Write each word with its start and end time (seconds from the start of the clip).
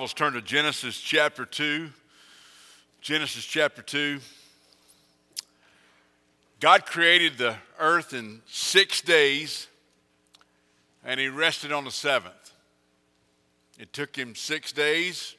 Let's 0.00 0.14
turn 0.14 0.34
to 0.34 0.40
Genesis 0.40 1.00
chapter 1.00 1.44
2. 1.44 1.88
Genesis 3.00 3.44
chapter 3.44 3.82
2. 3.82 4.20
God 6.60 6.86
created 6.86 7.36
the 7.36 7.56
earth 7.80 8.14
in 8.14 8.40
six 8.46 9.00
days 9.00 9.66
and 11.04 11.18
he 11.18 11.26
rested 11.26 11.72
on 11.72 11.84
the 11.84 11.90
seventh. 11.90 12.52
It 13.76 13.92
took 13.92 14.14
him 14.14 14.36
six 14.36 14.70
days 14.70 15.34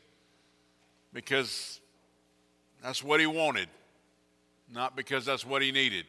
because 1.14 1.80
that's 2.84 3.02
what 3.02 3.22
he 3.22 3.28
wanted, 3.28 3.70
not 4.74 4.94
because 4.94 5.24
that's 5.24 5.46
what 5.46 5.62
he 5.62 5.72
needed. 5.72 6.04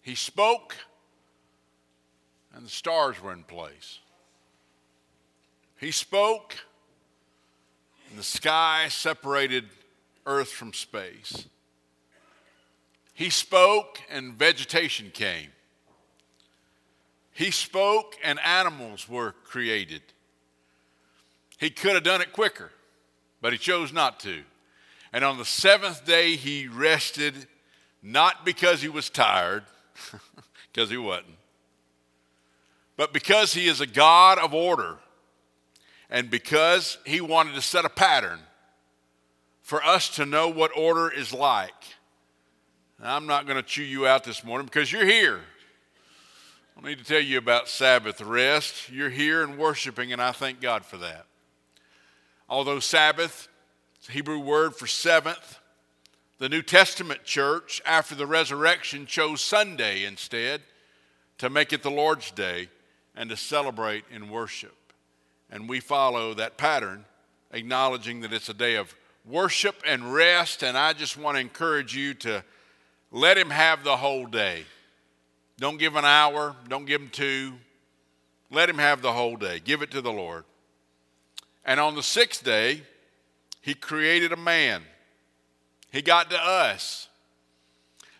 He 0.00 0.14
spoke 0.14 0.74
and 2.54 2.64
the 2.64 2.70
stars 2.70 3.22
were 3.22 3.34
in 3.34 3.42
place. 3.42 3.98
He 5.78 5.90
spoke 5.90 6.56
and 8.10 8.18
the 8.18 8.22
sky 8.22 8.86
separated 8.88 9.64
earth 10.26 10.50
from 10.50 10.72
space. 10.72 11.46
He 13.14 13.30
spoke, 13.30 14.00
and 14.10 14.34
vegetation 14.34 15.10
came. 15.12 15.48
He 17.32 17.50
spoke, 17.50 18.16
and 18.22 18.38
animals 18.40 19.08
were 19.08 19.32
created. 19.44 20.02
He 21.58 21.70
could 21.70 21.94
have 21.94 22.04
done 22.04 22.20
it 22.20 22.32
quicker, 22.32 22.70
but 23.40 23.52
he 23.52 23.58
chose 23.58 23.92
not 23.92 24.20
to. 24.20 24.42
And 25.12 25.24
on 25.24 25.38
the 25.38 25.44
seventh 25.44 26.04
day, 26.04 26.36
he 26.36 26.68
rested, 26.68 27.46
not 28.02 28.44
because 28.44 28.82
he 28.82 28.88
was 28.88 29.08
tired, 29.08 29.64
because 30.72 30.90
he 30.90 30.98
wasn't, 30.98 31.36
but 32.96 33.12
because 33.12 33.54
he 33.54 33.66
is 33.66 33.80
a 33.80 33.86
God 33.86 34.38
of 34.38 34.52
order 34.52 34.98
and 36.10 36.30
because 36.30 36.98
he 37.04 37.20
wanted 37.20 37.54
to 37.54 37.62
set 37.62 37.84
a 37.84 37.88
pattern 37.88 38.40
for 39.62 39.82
us 39.84 40.08
to 40.10 40.24
know 40.24 40.48
what 40.48 40.70
order 40.76 41.10
is 41.10 41.32
like. 41.32 41.72
I'm 43.02 43.26
not 43.26 43.46
going 43.46 43.56
to 43.56 43.62
chew 43.62 43.82
you 43.82 44.06
out 44.06 44.24
this 44.24 44.44
morning 44.44 44.66
because 44.66 44.90
you're 44.90 45.04
here. 45.04 45.40
I 46.76 46.86
need 46.88 46.98
to 46.98 47.04
tell 47.04 47.20
you 47.20 47.38
about 47.38 47.68
Sabbath 47.68 48.20
rest. 48.20 48.90
You're 48.90 49.10
here 49.10 49.42
and 49.42 49.58
worshiping, 49.58 50.12
and 50.12 50.22
I 50.22 50.32
thank 50.32 50.60
God 50.60 50.84
for 50.84 50.98
that. 50.98 51.26
Although 52.48 52.78
Sabbath, 52.78 53.48
is 54.00 54.08
Hebrew 54.08 54.38
word 54.38 54.76
for 54.76 54.86
seventh, 54.86 55.58
the 56.38 56.48
New 56.48 56.62
Testament 56.62 57.24
church, 57.24 57.82
after 57.84 58.14
the 58.14 58.26
resurrection, 58.26 59.06
chose 59.06 59.40
Sunday 59.40 60.04
instead 60.04 60.62
to 61.38 61.50
make 61.50 61.72
it 61.72 61.82
the 61.82 61.90
Lord's 61.90 62.30
Day 62.30 62.68
and 63.16 63.28
to 63.30 63.36
celebrate 63.36 64.04
in 64.12 64.30
worship 64.30 64.85
and 65.50 65.68
we 65.68 65.80
follow 65.80 66.34
that 66.34 66.56
pattern, 66.56 67.04
acknowledging 67.52 68.20
that 68.20 68.32
it's 68.32 68.48
a 68.48 68.54
day 68.54 68.76
of 68.76 68.94
worship 69.24 69.82
and 69.86 70.12
rest. 70.12 70.62
And 70.62 70.76
I 70.76 70.92
just 70.92 71.16
want 71.16 71.36
to 71.36 71.40
encourage 71.40 71.96
you 71.96 72.14
to 72.14 72.44
let 73.10 73.38
Him 73.38 73.50
have 73.50 73.84
the 73.84 73.96
whole 73.96 74.26
day. 74.26 74.64
Don't 75.58 75.78
give 75.78 75.96
an 75.96 76.04
hour, 76.04 76.54
don't 76.68 76.84
give 76.84 77.00
Him 77.00 77.10
two. 77.10 77.54
Let 78.50 78.68
Him 78.68 78.78
have 78.78 79.02
the 79.02 79.12
whole 79.12 79.36
day. 79.36 79.60
Give 79.60 79.82
it 79.82 79.90
to 79.92 80.00
the 80.00 80.12
Lord. 80.12 80.44
And 81.64 81.80
on 81.80 81.94
the 81.96 82.02
sixth 82.02 82.44
day, 82.44 82.82
He 83.60 83.74
created 83.74 84.32
a 84.32 84.36
man. 84.36 84.82
He 85.90 86.02
got 86.02 86.30
to 86.30 86.38
us. 86.38 87.08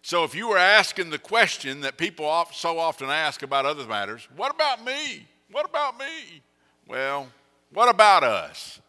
So 0.03 0.23
if 0.23 0.35
you 0.35 0.49
were 0.49 0.57
asking 0.59 1.11
the 1.11 1.19
question 1.19 1.81
that 1.81 1.97
people 1.97 2.47
so 2.53 2.79
often 2.79 3.11
ask 3.11 3.43
about 3.43 3.67
other 3.67 3.85
matters, 3.87 4.27
what 4.37 4.55
about 4.55 4.85
me? 4.85 5.27
What 5.51 5.69
about 5.69 5.99
me? 5.99 6.43
Well, 6.89 7.27
what 7.73 7.89
about 7.89 8.23
us? 8.23 8.81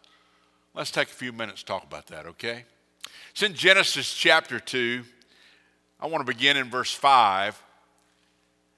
Let's 0.75 0.91
take 0.91 1.07
a 1.07 1.13
few 1.13 1.31
minutes 1.31 1.61
to 1.61 1.65
talk 1.65 1.83
about 1.83 2.05
that, 2.07 2.27
okay? 2.27 2.65
It's 3.31 3.41
in 3.41 3.55
Genesis 3.55 4.13
chapter 4.13 4.59
2. 4.59 5.03
I 5.99 6.05
want 6.05 6.25
to 6.25 6.31
begin 6.31 6.57
in 6.57 6.69
verse 6.69 6.93
5. 6.93 7.59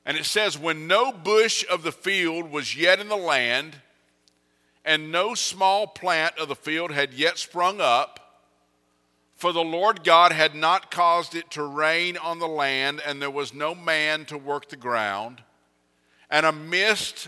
And 0.06 0.16
it 0.16 0.24
says, 0.24 0.58
When 0.58 0.88
no 0.88 1.12
bush 1.12 1.66
of 1.70 1.84
the 1.84 1.92
field 1.92 2.50
was 2.50 2.78
yet 2.78 3.02
in 3.02 3.10
the 3.10 3.18
land, 3.18 3.76
and 4.86 5.12
no 5.12 5.36
small 5.36 5.86
plant 5.86 6.38
of 6.38 6.48
the 6.48 6.56
field 6.56 6.92
had 6.92 7.14
yet 7.14 7.38
sprung 7.38 7.82
up, 7.82 8.46
for 9.34 9.52
the 9.52 9.60
Lord 9.60 10.06
God 10.06 10.32
had 10.32 10.56
not 10.56 10.92
caused 10.92 11.36
it 11.36 11.52
to 11.52 11.64
rain 11.64 12.16
on 12.16 12.40
the 12.40 12.48
land, 12.48 13.02
and 13.06 13.22
there 13.22 13.30
was 13.30 13.54
no 13.54 13.76
man 13.76 14.24
to 14.26 14.38
work 14.38 14.70
the 14.70 14.78
ground, 14.78 15.44
and 16.30 16.46
a 16.46 16.54
mist 16.54 17.28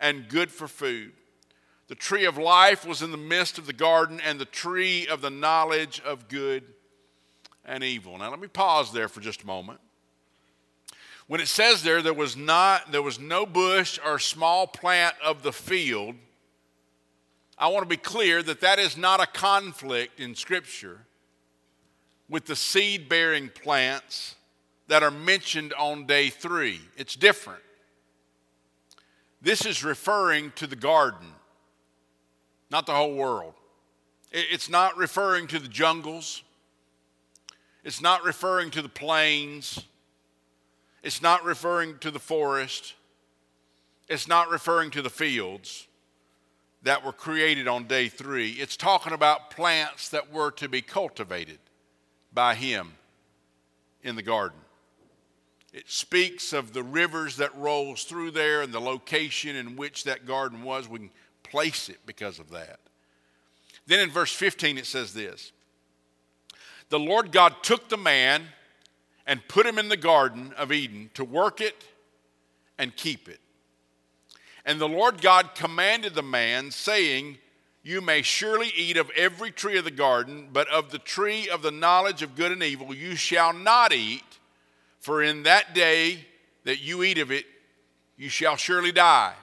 and 0.00 0.28
good 0.28 0.50
for 0.50 0.68
food. 0.68 1.12
The 1.88 1.94
tree 1.94 2.24
of 2.24 2.36
life 2.36 2.84
was 2.84 3.02
in 3.02 3.12
the 3.12 3.16
midst 3.16 3.58
of 3.58 3.66
the 3.66 3.72
garden, 3.72 4.20
and 4.24 4.40
the 4.40 4.44
tree 4.44 5.06
of 5.06 5.20
the 5.20 5.30
knowledge 5.30 6.00
of 6.04 6.28
good 6.28 6.64
and 7.64 7.84
evil. 7.84 8.18
Now 8.18 8.30
let 8.30 8.40
me 8.40 8.48
pause 8.48 8.92
there 8.92 9.08
for 9.08 9.20
just 9.20 9.42
a 9.42 9.46
moment. 9.46 9.80
When 11.28 11.40
it 11.40 11.48
says 11.48 11.82
there 11.82 12.02
there 12.02 12.14
was 12.14 12.36
not 12.36 12.92
there 12.92 13.02
was 13.02 13.18
no 13.18 13.46
bush 13.46 13.98
or 14.04 14.18
small 14.18 14.66
plant 14.66 15.14
of 15.24 15.42
the 15.42 15.52
field, 15.52 16.14
I 17.58 17.68
want 17.68 17.82
to 17.82 17.88
be 17.88 17.96
clear 17.96 18.42
that 18.42 18.60
that 18.60 18.78
is 18.78 18.96
not 18.96 19.20
a 19.20 19.26
conflict 19.26 20.20
in 20.20 20.34
scripture 20.34 21.00
with 22.28 22.46
the 22.46 22.56
seed-bearing 22.56 23.50
plants 23.50 24.34
that 24.88 25.02
are 25.02 25.10
mentioned 25.10 25.72
on 25.74 26.06
day 26.06 26.28
3. 26.28 26.80
It's 26.96 27.14
different. 27.14 27.62
This 29.40 29.64
is 29.64 29.84
referring 29.84 30.52
to 30.56 30.66
the 30.66 30.76
garden, 30.76 31.28
not 32.70 32.86
the 32.86 32.92
whole 32.92 33.14
world. 33.14 33.54
It's 34.32 34.68
not 34.68 34.96
referring 34.96 35.46
to 35.48 35.58
the 35.58 35.68
jungles. 35.68 36.42
It's 37.84 38.00
not 38.00 38.24
referring 38.24 38.70
to 38.72 38.82
the 38.82 38.88
plains. 38.88 39.84
It's 41.02 41.22
not 41.22 41.44
referring 41.44 41.98
to 41.98 42.10
the 42.10 42.18
forest. 42.18 42.94
It's 44.08 44.26
not 44.26 44.50
referring 44.50 44.90
to 44.92 45.02
the 45.02 45.10
fields 45.10 45.86
that 46.82 47.04
were 47.04 47.12
created 47.12 47.66
on 47.68 47.84
day 47.84 48.08
three. 48.08 48.50
It's 48.52 48.76
talking 48.76 49.12
about 49.12 49.50
plants 49.50 50.08
that 50.10 50.32
were 50.32 50.50
to 50.52 50.68
be 50.68 50.82
cultivated 50.82 51.58
by 52.32 52.54
Him 52.54 52.94
in 54.02 54.16
the 54.16 54.22
garden. 54.22 54.58
It 55.76 55.90
speaks 55.90 56.54
of 56.54 56.72
the 56.72 56.82
rivers 56.82 57.36
that 57.36 57.54
rolls 57.54 58.04
through 58.04 58.30
there 58.30 58.62
and 58.62 58.72
the 58.72 58.80
location 58.80 59.54
in 59.54 59.76
which 59.76 60.04
that 60.04 60.24
garden 60.24 60.62
was. 60.62 60.88
We 60.88 61.00
can 61.00 61.10
place 61.42 61.90
it 61.90 61.98
because 62.06 62.38
of 62.38 62.48
that. 62.52 62.80
Then 63.86 64.00
in 64.00 64.08
verse 64.08 64.32
15 64.32 64.78
it 64.78 64.86
says 64.86 65.12
this 65.12 65.52
The 66.88 66.98
Lord 66.98 67.30
God 67.30 67.56
took 67.62 67.90
the 67.90 67.98
man 67.98 68.44
and 69.26 69.46
put 69.48 69.66
him 69.66 69.78
in 69.78 69.90
the 69.90 69.98
garden 69.98 70.54
of 70.56 70.72
Eden 70.72 71.10
to 71.12 71.24
work 71.24 71.60
it 71.60 71.84
and 72.78 72.96
keep 72.96 73.28
it. 73.28 73.40
And 74.64 74.80
the 74.80 74.88
Lord 74.88 75.20
God 75.20 75.54
commanded 75.54 76.14
the 76.14 76.22
man, 76.22 76.70
saying, 76.70 77.36
You 77.82 78.00
may 78.00 78.22
surely 78.22 78.72
eat 78.74 78.96
of 78.96 79.10
every 79.10 79.50
tree 79.50 79.76
of 79.76 79.84
the 79.84 79.90
garden, 79.90 80.48
but 80.54 80.70
of 80.70 80.90
the 80.90 80.98
tree 80.98 81.50
of 81.50 81.60
the 81.60 81.70
knowledge 81.70 82.22
of 82.22 82.34
good 82.34 82.50
and 82.50 82.62
evil 82.62 82.94
you 82.94 83.14
shall 83.14 83.52
not 83.52 83.92
eat 83.92 84.22
for 85.06 85.22
in 85.22 85.44
that 85.44 85.72
day 85.72 86.26
that 86.64 86.82
you 86.82 87.04
eat 87.04 87.18
of 87.18 87.30
it, 87.30 87.44
you 88.16 88.28
shall 88.28 88.56
surely 88.56 88.90
die. 88.90 89.34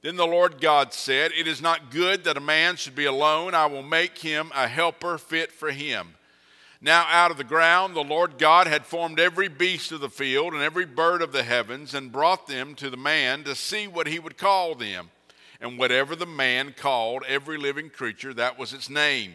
Then 0.00 0.16
the 0.16 0.26
Lord 0.26 0.58
God 0.58 0.94
said, 0.94 1.32
It 1.36 1.46
is 1.46 1.60
not 1.60 1.90
good 1.90 2.24
that 2.24 2.38
a 2.38 2.40
man 2.40 2.76
should 2.76 2.94
be 2.94 3.04
alone. 3.04 3.54
I 3.54 3.66
will 3.66 3.82
make 3.82 4.16
him 4.16 4.50
a 4.54 4.68
helper 4.68 5.18
fit 5.18 5.52
for 5.52 5.70
him. 5.70 6.14
Now, 6.80 7.04
out 7.10 7.30
of 7.30 7.36
the 7.36 7.44
ground, 7.44 7.94
the 7.94 8.00
Lord 8.00 8.38
God 8.38 8.66
had 8.66 8.86
formed 8.86 9.20
every 9.20 9.48
beast 9.48 9.92
of 9.92 10.00
the 10.00 10.08
field 10.08 10.54
and 10.54 10.62
every 10.62 10.86
bird 10.86 11.20
of 11.20 11.32
the 11.32 11.42
heavens 11.42 11.92
and 11.92 12.10
brought 12.10 12.46
them 12.46 12.74
to 12.76 12.88
the 12.88 12.96
man 12.96 13.44
to 13.44 13.54
see 13.54 13.86
what 13.86 14.06
he 14.06 14.18
would 14.18 14.38
call 14.38 14.74
them. 14.74 15.10
And 15.60 15.78
whatever 15.78 16.16
the 16.16 16.24
man 16.24 16.74
called 16.74 17.22
every 17.28 17.58
living 17.58 17.90
creature, 17.90 18.32
that 18.32 18.58
was 18.58 18.72
its 18.72 18.88
name. 18.88 19.34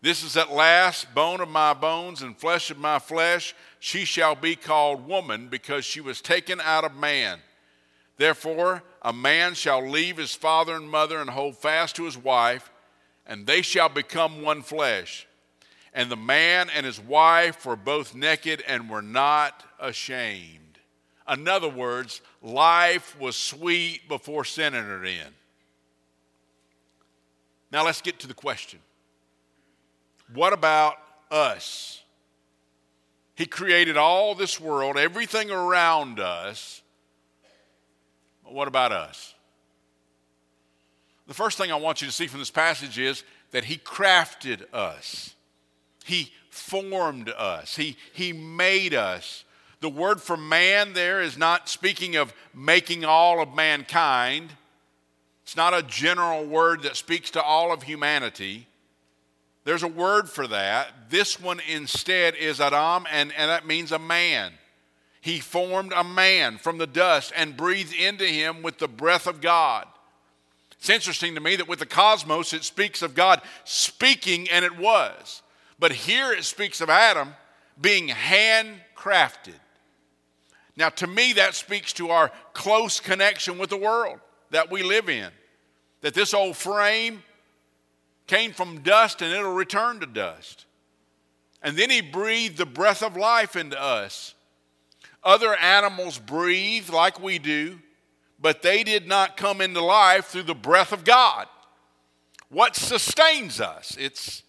This 0.00 0.22
is 0.22 0.36
at 0.36 0.52
last 0.52 1.12
bone 1.12 1.40
of 1.40 1.48
my 1.48 1.74
bones 1.74 2.22
and 2.22 2.36
flesh 2.36 2.70
of 2.70 2.78
my 2.78 3.00
flesh. 3.00 3.54
She 3.80 4.04
shall 4.04 4.36
be 4.36 4.54
called 4.54 5.06
woman 5.08 5.48
because 5.48 5.84
she 5.84 6.00
was 6.00 6.20
taken 6.20 6.60
out 6.60 6.84
of 6.84 6.94
man. 6.94 7.40
Therefore, 8.16 8.82
a 9.02 9.12
man 9.12 9.54
shall 9.54 9.88
leave 9.88 10.16
his 10.16 10.34
father 10.34 10.76
and 10.76 10.88
mother 10.88 11.18
and 11.18 11.30
hold 11.30 11.56
fast 11.56 11.96
to 11.96 12.04
his 12.04 12.16
wife, 12.16 12.70
and 13.26 13.46
they 13.46 13.62
shall 13.62 13.88
become 13.88 14.42
one 14.42 14.62
flesh. 14.62 15.26
And 15.92 16.10
the 16.10 16.16
man 16.16 16.68
and 16.74 16.86
his 16.86 17.00
wife 17.00 17.66
were 17.66 17.76
both 17.76 18.14
naked 18.14 18.62
and 18.68 18.88
were 18.88 19.02
not 19.02 19.64
ashamed. 19.80 20.78
In 21.28 21.48
other 21.48 21.68
words, 21.68 22.20
life 22.40 23.18
was 23.18 23.36
sweet 23.36 24.08
before 24.08 24.44
sin 24.44 24.74
entered 24.74 25.06
in. 25.06 25.34
Now 27.70 27.84
let's 27.84 28.00
get 28.00 28.20
to 28.20 28.28
the 28.28 28.34
question 28.34 28.78
What 30.32 30.52
about 30.52 30.96
us? 31.30 32.02
He 33.34 33.46
created 33.46 33.96
all 33.96 34.34
this 34.34 34.60
world, 34.60 34.96
everything 34.96 35.50
around 35.50 36.18
us. 36.20 36.82
But 38.42 38.52
What 38.52 38.68
about 38.68 38.92
us? 38.92 39.34
The 41.28 41.34
first 41.34 41.58
thing 41.58 41.70
I 41.70 41.76
want 41.76 42.00
you 42.00 42.08
to 42.08 42.12
see 42.12 42.26
from 42.26 42.40
this 42.40 42.50
passage 42.50 42.98
is 42.98 43.22
that 43.52 43.64
He 43.64 43.76
crafted 43.76 44.62
us, 44.74 45.34
He 46.04 46.32
formed 46.50 47.28
us, 47.30 47.76
He, 47.76 47.96
he 48.12 48.32
made 48.32 48.94
us. 48.94 49.44
The 49.80 49.88
word 49.88 50.20
for 50.20 50.36
man 50.36 50.92
there 50.92 51.20
is 51.20 51.38
not 51.38 51.68
speaking 51.68 52.16
of 52.16 52.34
making 52.52 53.04
all 53.04 53.40
of 53.40 53.54
mankind. 53.54 54.50
It's 55.44 55.56
not 55.56 55.72
a 55.72 55.82
general 55.82 56.44
word 56.44 56.82
that 56.82 56.96
speaks 56.96 57.30
to 57.30 57.42
all 57.42 57.72
of 57.72 57.84
humanity. 57.84 58.66
There's 59.64 59.82
a 59.82 59.88
word 59.88 60.28
for 60.28 60.46
that. 60.46 61.10
This 61.10 61.40
one 61.40 61.60
instead 61.68 62.34
is 62.36 62.60
Adam, 62.60 63.06
and, 63.10 63.32
and 63.32 63.50
that 63.50 63.66
means 63.66 63.92
a 63.92 63.98
man. 63.98 64.52
He 65.20 65.40
formed 65.40 65.92
a 65.94 66.04
man 66.04 66.58
from 66.58 66.78
the 66.78 66.86
dust 66.86 67.32
and 67.36 67.56
breathed 67.56 67.94
into 67.94 68.24
him 68.24 68.62
with 68.62 68.78
the 68.78 68.88
breath 68.88 69.26
of 69.26 69.40
God. 69.40 69.86
It's 70.78 70.90
interesting 70.90 71.34
to 71.34 71.40
me 71.40 71.56
that 71.56 71.68
with 71.68 71.80
the 71.80 71.86
cosmos, 71.86 72.52
it 72.52 72.64
speaks 72.64 73.02
of 73.02 73.14
God 73.14 73.42
speaking, 73.64 74.48
and 74.48 74.64
it 74.64 74.78
was. 74.78 75.42
But 75.78 75.92
here 75.92 76.32
it 76.32 76.44
speaks 76.44 76.80
of 76.80 76.88
Adam 76.88 77.34
being 77.80 78.08
handcrafted. 78.08 79.54
Now, 80.76 80.88
to 80.90 81.08
me, 81.08 81.32
that 81.34 81.54
speaks 81.54 81.92
to 81.94 82.10
our 82.10 82.30
close 82.52 83.00
connection 83.00 83.58
with 83.58 83.70
the 83.70 83.76
world 83.76 84.20
that 84.50 84.70
we 84.70 84.84
live 84.84 85.08
in. 85.08 85.30
That 86.02 86.14
this 86.14 86.32
old 86.32 86.56
frame 86.56 87.24
came 88.28 88.52
from 88.52 88.82
dust 88.82 89.20
and 89.20 89.32
it'll 89.32 89.52
return 89.52 89.98
to 90.00 90.06
dust. 90.06 90.66
And 91.62 91.76
then 91.76 91.90
he 91.90 92.00
breathed 92.00 92.58
the 92.58 92.66
breath 92.66 93.02
of 93.02 93.16
life 93.16 93.56
into 93.56 93.80
us. 93.80 94.34
Other 95.24 95.56
animals 95.56 96.18
breathe 96.18 96.90
like 96.90 97.20
we 97.20 97.40
do, 97.40 97.80
but 98.40 98.62
they 98.62 98.84
did 98.84 99.08
not 99.08 99.36
come 99.36 99.60
into 99.60 99.82
life 99.82 100.26
through 100.26 100.44
the 100.44 100.54
breath 100.54 100.92
of 100.92 101.04
God. 101.04 101.48
What 102.48 102.76
sustains 102.76 103.60
us? 103.60 103.96
It's 103.98 104.44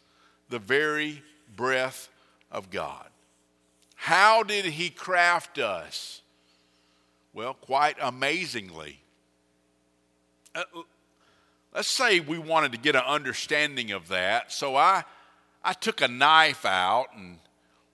the 0.49 0.59
very 0.59 1.23
breath 1.55 2.09
of 2.51 2.69
God. 2.69 3.07
How 3.95 4.43
did 4.43 4.65
he 4.65 4.89
craft 4.89 5.57
us? 5.57 6.21
Well, 7.33 7.53
quite 7.55 7.97
amazingly. 7.99 8.99
Uh, 10.55 10.63
let's 11.73 11.87
say 11.87 12.19
we 12.19 12.37
wanted 12.37 12.71
to 12.71 12.77
get 12.77 12.95
an 12.95 13.03
understanding 13.05 13.91
of 13.91 14.07
that. 14.09 14.51
So 14.51 14.75
I, 14.75 15.03
I 15.63 15.73
took 15.73 16.01
a 16.01 16.07
knife 16.07 16.65
out 16.65 17.07
and 17.15 17.39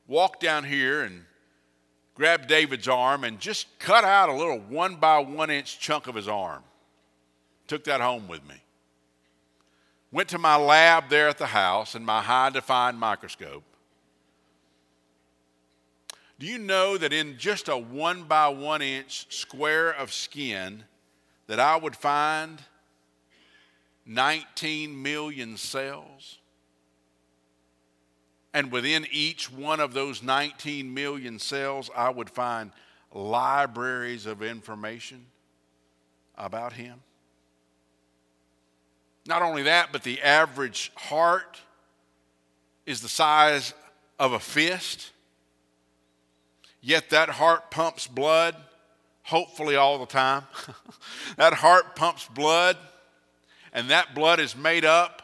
walked 0.07 0.42
down 0.42 0.63
here 0.63 1.04
and 1.04 1.24
grabbed 2.13 2.48
David's 2.48 2.88
arm 2.88 3.24
and 3.24 3.39
just 3.39 3.68
cut 3.80 4.04
out 4.04 4.30
a 4.30 4.33
little 4.33 4.60
one 4.60 4.95
by 4.95 5.19
one 5.19 5.50
inch 5.50 5.80
chunk 5.80 6.07
of 6.07 6.16
his 6.16 6.27
arm. 6.27 6.63
Took 7.68 7.83
that 7.86 8.01
home 8.01 8.27
with 8.27 8.48
me. 8.48 8.56
Went 10.12 10.30
to 10.30 10.38
my 10.38 10.56
lab 10.56 11.10
there 11.10 11.28
at 11.28 11.38
the 11.38 11.48
house 11.48 11.95
and 11.95 12.06
my 12.06 12.21
high 12.21 12.50
defined 12.51 13.00
microscope 13.00 13.63
do 16.38 16.45
you 16.45 16.57
know 16.57 16.98
that 16.98 17.13
in 17.13 17.38
just 17.38 17.69
a 17.69 17.78
one 17.78 18.24
by 18.24 18.50
one 18.50 18.81
inch 18.81 19.25
square 19.30 19.89
of 19.89 20.12
skin 20.12 20.83
that 21.48 21.60
I 21.60 21.78
would 21.78 21.95
find 21.95 22.62
19 24.06 25.02
million 25.02 25.57
cells? 25.57 26.40
And 28.54 28.72
within 28.72 29.06
each 29.12 29.52
one 29.52 29.80
of 29.80 29.94
those 29.94 30.24
19 30.24 30.94
million 30.94 31.40
cells, 31.40 31.90
I 31.96 32.10
would 32.10 32.30
find 32.30 32.72
libraries 33.12 34.25
of 34.25 34.42
information 34.42 35.25
about 36.38 36.74
him. 36.74 37.02
Not 39.28 39.42
only 39.42 39.63
that, 39.63 39.90
but 39.92 40.04
the 40.04 40.22
average 40.22 40.92
heart 40.96 41.60
is 42.86 43.02
the 43.02 43.10
size 43.10 43.74
of 44.19 44.34
a 44.34 44.40
fist. 44.40 45.12
Yet 46.81 47.10
that 47.10 47.30
heart 47.30 47.72
pumps 47.72 48.06
blood, 48.07 48.56
hopefully 49.24 49.75
all 49.75 49.98
the 49.98 50.06
time. 50.06 50.44
that 51.38 51.54
heart 51.54 51.96
pumps 51.96 52.28
blood, 52.28 52.78
and 53.75 53.89
that 53.89 54.16
blood 54.16 54.39
is 54.39 54.56
made 54.56 54.86
up 54.86 55.22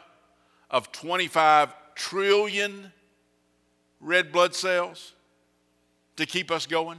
of 0.70 0.92
25 0.92 1.74
trillion 1.94 2.92
red 3.98 4.30
blood 4.30 4.54
cells 4.54 5.14
to 6.16 6.26
keep 6.26 6.50
us 6.50 6.66
going, 6.66 6.98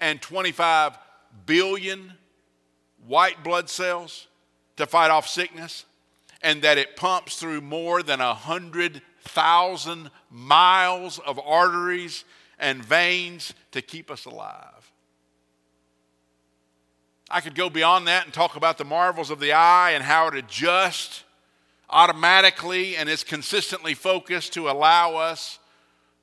and 0.00 0.22
25 0.22 0.96
billion 1.44 2.14
white 3.06 3.44
blood 3.44 3.68
cells 3.68 4.26
to 4.76 4.86
fight 4.86 5.10
off 5.10 5.28
sickness, 5.28 5.84
and 6.40 6.62
that 6.62 6.78
it 6.78 6.96
pumps 6.96 7.36
through 7.36 7.60
more 7.60 8.02
than 8.02 8.20
100,000 8.20 10.10
miles 10.30 11.18
of 11.18 11.38
arteries 11.38 12.24
and 12.58 12.82
veins 12.82 13.52
to 13.70 13.82
keep 13.82 14.10
us 14.10 14.24
alive. 14.24 14.92
I 17.30 17.40
could 17.40 17.54
go 17.54 17.68
beyond 17.68 18.06
that 18.06 18.24
and 18.24 18.32
talk 18.32 18.56
about 18.56 18.78
the 18.78 18.84
marvels 18.84 19.30
of 19.30 19.40
the 19.40 19.52
eye 19.52 19.92
and 19.92 20.04
how 20.04 20.28
it 20.28 20.34
adjusts 20.34 21.24
automatically 21.90 22.96
and 22.96 23.08
is 23.08 23.24
consistently 23.24 23.94
focused 23.94 24.52
to 24.54 24.68
allow 24.70 25.16
us 25.16 25.58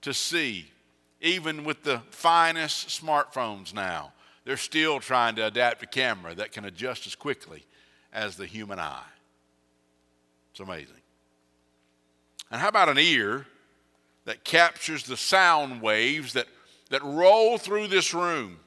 to 0.01 0.13
see. 0.13 0.69
Even 1.21 1.63
with 1.63 1.83
the 1.83 2.01
finest 2.09 2.89
smartphones 2.89 3.73
now, 3.73 4.11
they're 4.45 4.57
still 4.57 4.99
trying 4.99 5.35
to 5.35 5.45
adapt 5.45 5.83
a 5.83 5.87
camera 5.87 6.35
that 6.35 6.51
can 6.51 6.65
adjust 6.65 7.07
as 7.07 7.15
quickly 7.15 7.65
as 8.11 8.35
the 8.35 8.45
human 8.45 8.79
eye. 8.79 9.03
It's 10.51 10.59
amazing. 10.59 10.95
And 12.51 12.59
how 12.59 12.67
about 12.67 12.89
an 12.89 12.97
ear 12.97 13.47
that 14.25 14.43
captures 14.43 15.03
the 15.03 15.17
sound 15.17 15.81
waves 15.81 16.33
that, 16.33 16.47
that 16.89 17.03
roll 17.03 17.57
through 17.57 17.87
this 17.87 18.13
room. 18.13 18.59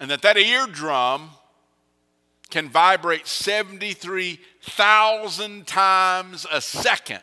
And 0.00 0.10
that 0.10 0.22
that 0.22 0.36
eardrum 0.36 1.30
can 2.50 2.68
vibrate 2.70 3.26
73,000 3.26 5.66
times 5.66 6.46
a 6.50 6.60
second. 6.60 7.20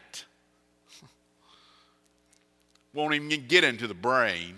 Won't 2.94 3.14
even 3.16 3.48
get 3.48 3.64
into 3.64 3.88
the 3.88 3.94
brain, 3.94 4.56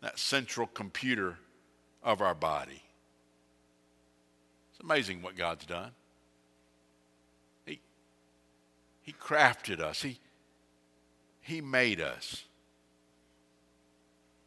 that 0.00 0.18
central 0.18 0.66
computer 0.66 1.36
of 2.02 2.20
our 2.20 2.34
body. 2.34 2.82
It's 4.72 4.80
amazing 4.82 5.22
what 5.22 5.36
God's 5.36 5.66
done. 5.66 5.92
He, 7.64 7.78
he 9.02 9.12
crafted 9.12 9.80
us. 9.80 10.02
He, 10.02 10.18
he 11.40 11.60
made 11.60 12.00
us. 12.00 12.44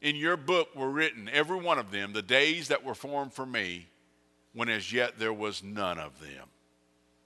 In 0.00 0.16
your 0.16 0.36
book 0.36 0.74
were 0.76 0.90
written, 0.90 1.28
every 1.32 1.58
one 1.58 1.78
of 1.78 1.90
them, 1.90 2.12
the 2.12 2.22
days 2.22 2.68
that 2.68 2.84
were 2.84 2.94
formed 2.94 3.32
for 3.32 3.44
me, 3.44 3.86
when 4.52 4.68
as 4.68 4.92
yet 4.92 5.18
there 5.18 5.32
was 5.32 5.62
none 5.62 5.98
of 5.98 6.20
them. 6.20 6.46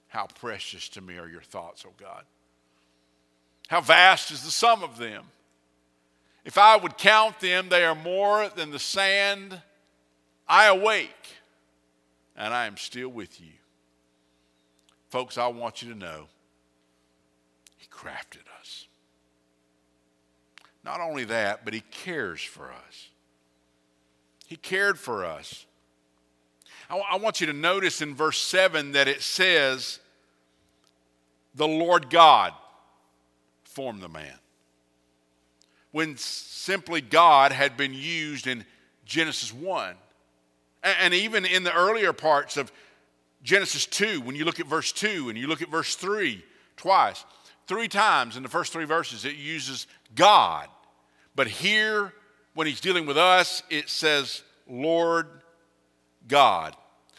How 0.07 0.27
precious 0.27 0.89
to 0.89 1.01
me 1.01 1.17
are 1.17 1.27
your 1.27 1.41
thoughts, 1.41 1.85
O 1.87 1.93
God. 1.99 2.23
How 3.67 3.81
vast 3.81 4.31
is 4.31 4.43
the 4.43 4.51
sum 4.51 4.83
of 4.83 4.97
them. 4.97 5.25
If 6.45 6.57
I 6.57 6.75
would 6.75 6.97
count 6.97 7.39
them, 7.39 7.69
they 7.69 7.85
are 7.85 7.95
more 7.95 8.49
than 8.49 8.71
the 8.71 8.79
sand. 8.79 9.61
I 10.47 10.67
awake, 10.67 11.09
and 12.35 12.53
I 12.53 12.65
am 12.65 12.77
still 12.77 13.09
with 13.09 13.39
you. 13.39 13.53
Folks, 15.09 15.37
I 15.37 15.47
want 15.47 15.81
you 15.81 15.93
to 15.93 15.97
know 15.97 16.25
He 17.77 17.87
crafted 17.87 18.45
us. 18.59 18.87
Not 20.83 20.99
only 20.99 21.23
that, 21.25 21.63
but 21.63 21.73
He 21.73 21.81
cares 21.91 22.41
for 22.41 22.71
us. 22.71 23.09
He 24.47 24.55
cared 24.55 24.99
for 24.99 25.25
us. 25.25 25.65
I, 26.89 26.97
I 26.97 27.15
want 27.17 27.41
you 27.41 27.47
to 27.47 27.53
notice 27.53 28.01
in 28.01 28.15
verse 28.15 28.37
7 28.39 28.91
that 28.91 29.07
it 29.07 29.21
says, 29.21 29.99
The 31.55 31.67
Lord 31.67 32.09
God 32.09 32.53
formed 33.63 34.01
the 34.01 34.09
man. 34.09 34.37
When 35.91 36.17
simply 36.17 37.01
God 37.01 37.51
had 37.51 37.77
been 37.77 37.93
used 37.93 38.47
in 38.47 38.65
Genesis 39.05 39.53
1. 39.53 39.95
And 40.83 41.13
even 41.13 41.45
in 41.45 41.63
the 41.63 41.73
earlier 41.73 42.13
parts 42.13 42.57
of 42.57 42.71
Genesis 43.43 43.85
2, 43.85 44.21
when 44.21 44.35
you 44.35 44.45
look 44.45 44.59
at 44.59 44.67
verse 44.67 44.91
2 44.91 45.29
and 45.29 45.37
you 45.37 45.47
look 45.47 45.61
at 45.61 45.69
verse 45.69 45.95
3 45.95 46.43
twice, 46.75 47.23
three 47.67 47.87
times 47.87 48.37
in 48.37 48.43
the 48.43 48.49
first 48.49 48.73
three 48.73 48.85
verses, 48.85 49.25
it 49.25 49.35
uses 49.35 49.87
God. 50.15 50.67
But 51.35 51.47
here, 51.47 52.13
when 52.53 52.67
he's 52.67 52.81
dealing 52.81 53.05
with 53.05 53.17
us, 53.17 53.63
it 53.69 53.89
says, 53.89 54.43
Lord 54.67 55.27
God. 56.27 56.75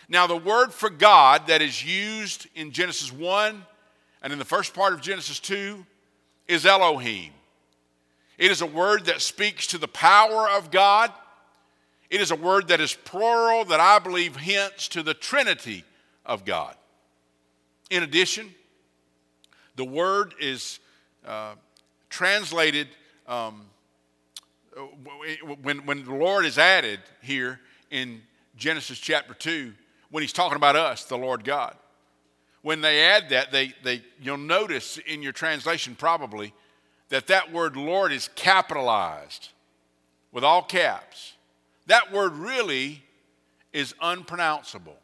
Now, 0.08 0.26
the 0.26 0.36
word 0.36 0.72
for 0.72 0.90
God 0.90 1.46
that 1.46 1.62
is 1.62 1.84
used 1.84 2.46
in 2.54 2.72
Genesis 2.72 3.12
1 3.12 3.64
and 4.22 4.32
in 4.32 4.38
the 4.38 4.44
first 4.44 4.74
part 4.74 4.92
of 4.92 5.00
Genesis 5.00 5.40
2 5.40 5.84
is 6.46 6.66
Elohim. 6.66 7.32
It 8.36 8.50
is 8.50 8.60
a 8.60 8.66
word 8.66 9.06
that 9.06 9.22
speaks 9.22 9.66
to 9.68 9.78
the 9.78 9.88
power 9.88 10.48
of 10.48 10.70
God. 10.70 11.12
It 12.10 12.20
is 12.20 12.30
a 12.30 12.36
word 12.36 12.68
that 12.68 12.80
is 12.80 12.94
plural 12.94 13.64
that 13.66 13.80
I 13.80 13.98
believe 13.98 14.36
hints 14.36 14.88
to 14.88 15.02
the 15.02 15.14
Trinity 15.14 15.84
of 16.26 16.44
God. 16.44 16.74
In 17.90 18.02
addition, 18.02 18.54
the 19.76 19.84
word 19.84 20.34
is 20.40 20.78
uh, 21.26 21.54
translated 22.08 22.88
um, 23.26 23.66
when, 25.62 25.78
when 25.86 26.04
the 26.04 26.14
Lord 26.14 26.44
is 26.44 26.58
added 26.58 27.00
here 27.22 27.60
in 27.90 28.20
Genesis 28.56 28.98
chapter 28.98 29.34
2, 29.34 29.72
when 30.10 30.22
he's 30.22 30.32
talking 30.32 30.56
about 30.56 30.76
us, 30.76 31.04
the 31.04 31.18
Lord 31.18 31.44
God. 31.44 31.76
When 32.62 32.80
they 32.80 33.02
add 33.02 33.28
that, 33.30 33.52
they, 33.52 33.74
they, 33.82 34.02
you'll 34.20 34.36
notice 34.36 34.98
in 35.06 35.22
your 35.22 35.32
translation 35.32 35.94
probably 35.94 36.52
that 37.10 37.26
that 37.26 37.52
word 37.52 37.76
Lord 37.76 38.12
is 38.12 38.28
capitalized 38.34 39.50
with 40.32 40.44
all 40.44 40.62
caps. 40.62 41.34
That 41.86 42.12
word 42.12 42.32
really 42.32 43.02
is 43.72 43.94
unpronounceable. 44.00 44.96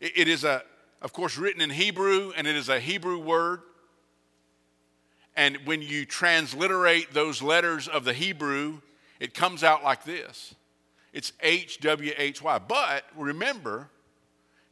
it, 0.00 0.12
it 0.16 0.28
is, 0.28 0.44
a, 0.44 0.62
of 1.02 1.12
course, 1.12 1.38
written 1.38 1.60
in 1.60 1.70
Hebrew, 1.70 2.32
and 2.36 2.46
it 2.46 2.56
is 2.56 2.68
a 2.68 2.80
Hebrew 2.80 3.18
word. 3.18 3.60
And 5.36 5.58
when 5.64 5.80
you 5.80 6.04
transliterate 6.04 7.12
those 7.12 7.40
letters 7.40 7.88
of 7.88 8.04
the 8.04 8.12
Hebrew, 8.12 8.80
it 9.18 9.32
comes 9.34 9.62
out 9.62 9.82
like 9.82 10.04
this 10.04 10.54
it's 11.12 11.32
H 11.40 11.80
W 11.80 12.12
H 12.16 12.42
Y. 12.42 12.58
But 12.58 13.04
remember, 13.16 13.88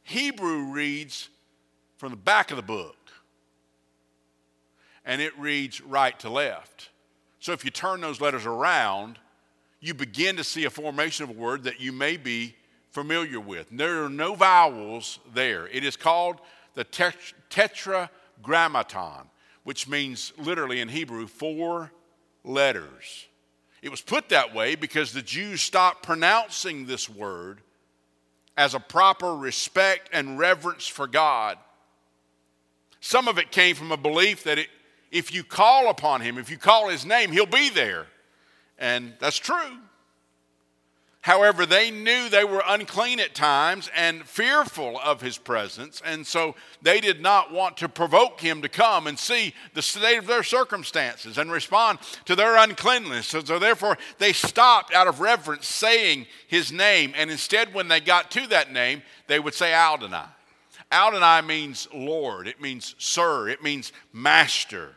Hebrew 0.03 0.71
reads 0.71 1.29
from 1.97 2.11
the 2.11 2.17
back 2.17 2.51
of 2.51 2.57
the 2.57 2.63
book 2.63 2.95
and 5.05 5.21
it 5.21 5.37
reads 5.39 5.81
right 5.81 6.17
to 6.19 6.29
left. 6.29 6.89
So 7.39 7.51
if 7.51 7.65
you 7.65 7.71
turn 7.71 8.01
those 8.01 8.21
letters 8.21 8.45
around, 8.45 9.17
you 9.79 9.93
begin 9.93 10.35
to 10.37 10.43
see 10.43 10.65
a 10.65 10.69
formation 10.69 11.23
of 11.23 11.29
a 11.29 11.33
word 11.33 11.63
that 11.63 11.79
you 11.79 11.91
may 11.91 12.17
be 12.17 12.55
familiar 12.91 13.39
with. 13.39 13.67
There 13.71 14.03
are 14.03 14.09
no 14.09 14.35
vowels 14.35 15.19
there. 15.33 15.67
It 15.67 15.83
is 15.83 15.95
called 15.95 16.41
the 16.73 16.83
tetragrammaton, 17.49 19.29
which 19.63 19.87
means 19.87 20.33
literally 20.37 20.81
in 20.81 20.89
Hebrew, 20.89 21.27
four 21.27 21.91
letters. 22.43 23.27
It 23.81 23.89
was 23.89 24.01
put 24.01 24.29
that 24.29 24.53
way 24.53 24.75
because 24.75 25.13
the 25.13 25.21
Jews 25.21 25.61
stopped 25.61 26.03
pronouncing 26.03 26.85
this 26.85 27.09
word 27.09 27.61
as 28.57 28.73
a 28.73 28.79
proper 28.79 29.35
respect 29.35 30.09
and 30.11 30.37
reverence 30.37 30.85
for 30.87 31.07
God. 31.07 31.57
Some 32.99 33.29
of 33.29 33.37
it 33.37 33.51
came 33.51 33.75
from 33.75 33.93
a 33.93 33.97
belief 33.97 34.43
that 34.43 34.57
it 34.57 34.67
if 35.11 35.33
you 35.33 35.43
call 35.43 35.89
upon 35.89 36.21
him, 36.21 36.37
if 36.37 36.49
you 36.49 36.57
call 36.57 36.89
his 36.89 37.05
name, 37.05 37.31
he'll 37.31 37.45
be 37.45 37.69
there. 37.69 38.05
And 38.77 39.13
that's 39.19 39.37
true. 39.37 39.77
However, 41.21 41.65
they 41.65 41.91
knew 41.91 42.29
they 42.29 42.45
were 42.45 42.63
unclean 42.65 43.19
at 43.19 43.35
times 43.35 43.89
and 43.93 44.23
fearful 44.25 44.97
of 45.03 45.19
his 45.19 45.37
presence, 45.37 46.01
and 46.05 46.25
so 46.25 46.55
they 46.81 47.01
did 47.01 47.21
not 47.21 47.51
want 47.51 47.75
to 47.77 47.89
provoke 47.89 48.39
him 48.39 48.61
to 48.61 48.69
come 48.69 49.05
and 49.05 49.19
see 49.19 49.53
the 49.73 49.81
state 49.81 50.17
of 50.17 50.27
their 50.27 50.43
circumstances 50.43 51.37
and 51.37 51.51
respond 51.51 51.99
to 52.23 52.37
their 52.37 52.55
uncleanness. 52.55 53.27
So, 53.27 53.43
so 53.43 53.59
therefore, 53.59 53.97
they 54.17 54.31
stopped 54.31 54.93
out 54.93 55.07
of 55.07 55.19
reverence 55.19 55.67
saying 55.67 56.25
his 56.47 56.71
name, 56.71 57.13
and 57.17 57.29
instead, 57.29 57.73
when 57.73 57.89
they 57.89 57.99
got 57.99 58.31
to 58.31 58.47
that 58.47 58.71
name, 58.71 59.01
they 59.27 59.39
would 59.39 59.53
say 59.53 59.73
Adonai. 59.73 60.23
Adonai 60.89 61.45
means 61.45 61.89
Lord, 61.93 62.47
it 62.47 62.61
means 62.61 62.95
Sir, 62.97 63.49
it 63.49 63.61
means 63.61 63.91
Master. 64.13 64.95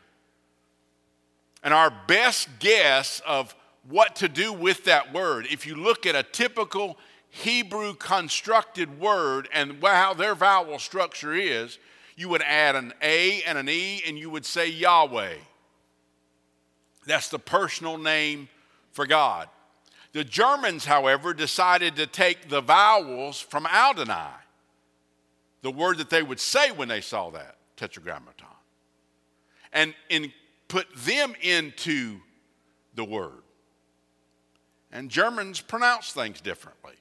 And 1.65 1.75
our 1.75 1.93
best 2.07 2.49
guess 2.61 3.21
of 3.27 3.57
what 3.89 4.17
to 4.17 4.29
do 4.29 4.53
with 4.53 4.85
that 4.85 5.13
word, 5.13 5.47
if 5.51 5.67
you 5.67 5.75
look 5.75 6.07
at 6.07 6.15
a 6.15 6.23
typical 6.23 6.99
Hebrew 7.29 7.95
constructed 7.95 9.01
word 9.01 9.49
and 9.53 9.83
how 9.83 10.15
their 10.15 10.35
vowel 10.35 10.79
structure 10.79 11.35
is, 11.35 11.79
you 12.17 12.29
would 12.29 12.43
add 12.43 12.77
an 12.77 12.93
A 13.03 13.43
and 13.43 13.57
an 13.59 13.69
E 13.69 14.03
and 14.07 14.19
you 14.19 14.31
would 14.31 14.45
say 14.45 14.69
Yahweh. 14.69 15.35
That's 17.07 17.29
the 17.29 17.39
personal 17.39 17.99
name 17.99 18.49
for 18.93 19.07
God. 19.07 19.49
The 20.13 20.25
Germans, 20.25 20.85
however, 20.85 21.33
decided 21.33 21.97
to 21.97 22.07
take 22.07 22.49
the 22.49 22.61
vowels 22.61 23.41
from 23.41 23.67
Adonai, 23.67 24.29
the 25.63 25.71
word 25.71 25.99
that 25.99 26.11
they 26.11 26.23
would 26.23 26.39
say 26.39 26.71
when 26.71 26.89
they 26.89 27.01
saw 27.01 27.31
that, 27.31 27.57
tetragrammaton, 27.77 28.47
and 29.73 29.95
in 30.11 30.33
put 30.69 30.87
them 30.95 31.35
into 31.41 32.19
the 32.95 33.05
word. 33.05 33.43
And 34.93 35.11
Germans 35.11 35.61
pronounce 35.61 36.13
things 36.13 36.41
differently. 36.41 36.95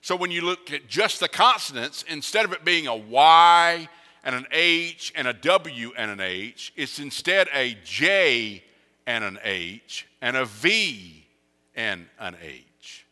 So 0.00 0.16
when 0.16 0.30
you 0.30 0.42
look 0.42 0.72
at 0.72 0.88
just 0.88 1.20
the 1.20 1.28
consonants, 1.28 2.04
instead 2.08 2.44
of 2.44 2.52
it 2.52 2.64
being 2.64 2.86
a 2.86 2.96
Y 2.96 3.88
and 4.24 4.34
an 4.34 4.46
H 4.50 5.12
and 5.14 5.28
a 5.28 5.32
W 5.32 5.92
and 5.96 6.10
an 6.10 6.20
H, 6.20 6.72
it's 6.76 6.98
instead 6.98 7.48
a 7.52 7.76
J 7.84 8.64
and 9.06 9.24
an 9.24 9.38
H 9.42 10.06
and 10.20 10.36
a 10.36 10.44
V 10.44 11.26
and 11.74 12.06
an 12.18 12.36
H. 12.42 13.06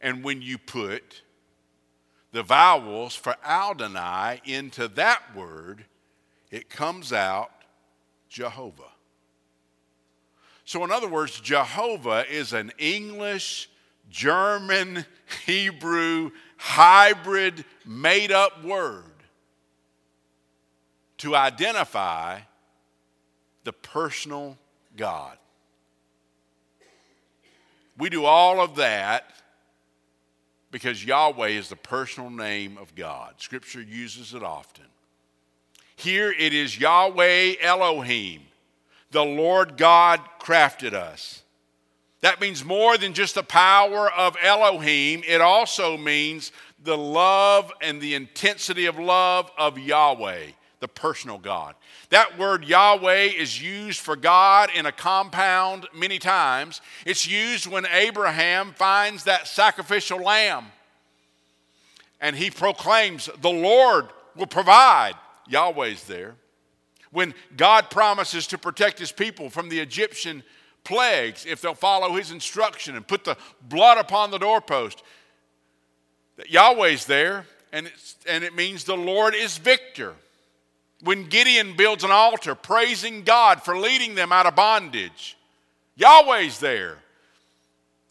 And 0.00 0.24
when 0.24 0.42
you 0.42 0.58
put 0.58 1.22
the 2.32 2.42
vowels 2.42 3.14
for 3.14 3.36
Adonai 3.44 4.40
into 4.44 4.88
that 4.88 5.34
word, 5.34 5.84
it 6.50 6.70
comes 6.70 7.12
out 7.12 7.50
Jehovah. 8.28 8.89
So, 10.70 10.84
in 10.84 10.92
other 10.92 11.08
words, 11.08 11.40
Jehovah 11.40 12.24
is 12.30 12.52
an 12.52 12.70
English, 12.78 13.68
German, 14.08 15.04
Hebrew, 15.44 16.30
hybrid, 16.58 17.64
made 17.84 18.30
up 18.30 18.62
word 18.62 19.02
to 21.18 21.34
identify 21.34 22.38
the 23.64 23.72
personal 23.72 24.56
God. 24.96 25.38
We 27.98 28.08
do 28.08 28.24
all 28.24 28.60
of 28.60 28.76
that 28.76 29.28
because 30.70 31.04
Yahweh 31.04 31.48
is 31.48 31.68
the 31.68 31.74
personal 31.74 32.30
name 32.30 32.78
of 32.78 32.94
God. 32.94 33.34
Scripture 33.38 33.82
uses 33.82 34.34
it 34.34 34.44
often. 34.44 34.86
Here 35.96 36.30
it 36.30 36.54
is 36.54 36.78
Yahweh 36.78 37.54
Elohim, 37.60 38.42
the 39.10 39.24
Lord 39.24 39.76
God 39.76 40.20
crafted 40.40 40.92
us. 40.92 41.42
That 42.20 42.40
means 42.40 42.64
more 42.64 42.98
than 42.98 43.14
just 43.14 43.34
the 43.34 43.42
power 43.42 44.10
of 44.10 44.36
Elohim, 44.42 45.22
it 45.26 45.40
also 45.40 45.96
means 45.96 46.52
the 46.82 46.96
love 46.96 47.72
and 47.80 48.00
the 48.00 48.14
intensity 48.14 48.86
of 48.86 48.98
love 48.98 49.50
of 49.58 49.78
Yahweh, 49.78 50.46
the 50.80 50.88
personal 50.88 51.38
God. 51.38 51.74
That 52.10 52.38
word 52.38 52.64
Yahweh 52.64 53.30
is 53.36 53.62
used 53.62 54.00
for 54.00 54.16
God 54.16 54.70
in 54.74 54.86
a 54.86 54.92
compound 54.92 55.86
many 55.94 56.18
times. 56.18 56.80
It's 57.06 57.28
used 57.28 57.66
when 57.66 57.86
Abraham 57.86 58.72
finds 58.72 59.24
that 59.24 59.46
sacrificial 59.46 60.18
lamb 60.18 60.66
and 62.20 62.36
he 62.36 62.50
proclaims, 62.50 63.30
The 63.40 63.50
Lord 63.50 64.08
will 64.36 64.46
provide. 64.46 65.14
Yahweh's 65.48 66.04
there. 66.04 66.34
When 67.12 67.34
God 67.56 67.90
promises 67.90 68.46
to 68.48 68.58
protect 68.58 68.98
his 68.98 69.12
people 69.12 69.50
from 69.50 69.68
the 69.68 69.80
Egyptian 69.80 70.42
plagues 70.84 71.44
if 71.46 71.60
they'll 71.60 71.74
follow 71.74 72.14
his 72.14 72.30
instruction 72.30 72.96
and 72.96 73.06
put 73.06 73.24
the 73.24 73.36
blood 73.68 73.98
upon 73.98 74.30
the 74.30 74.38
doorpost, 74.38 75.02
that 76.36 76.50
Yahweh's 76.50 77.04
there, 77.06 77.46
and, 77.72 77.90
and 78.28 78.44
it 78.44 78.54
means 78.54 78.84
the 78.84 78.96
Lord 78.96 79.34
is 79.34 79.58
victor. 79.58 80.14
When 81.02 81.26
Gideon 81.26 81.76
builds 81.76 82.04
an 82.04 82.10
altar 82.10 82.54
praising 82.54 83.22
God 83.22 83.62
for 83.62 83.76
leading 83.76 84.14
them 84.14 84.32
out 84.32 84.46
of 84.46 84.54
bondage, 84.54 85.36
Yahweh's 85.96 86.60
there. 86.60 86.98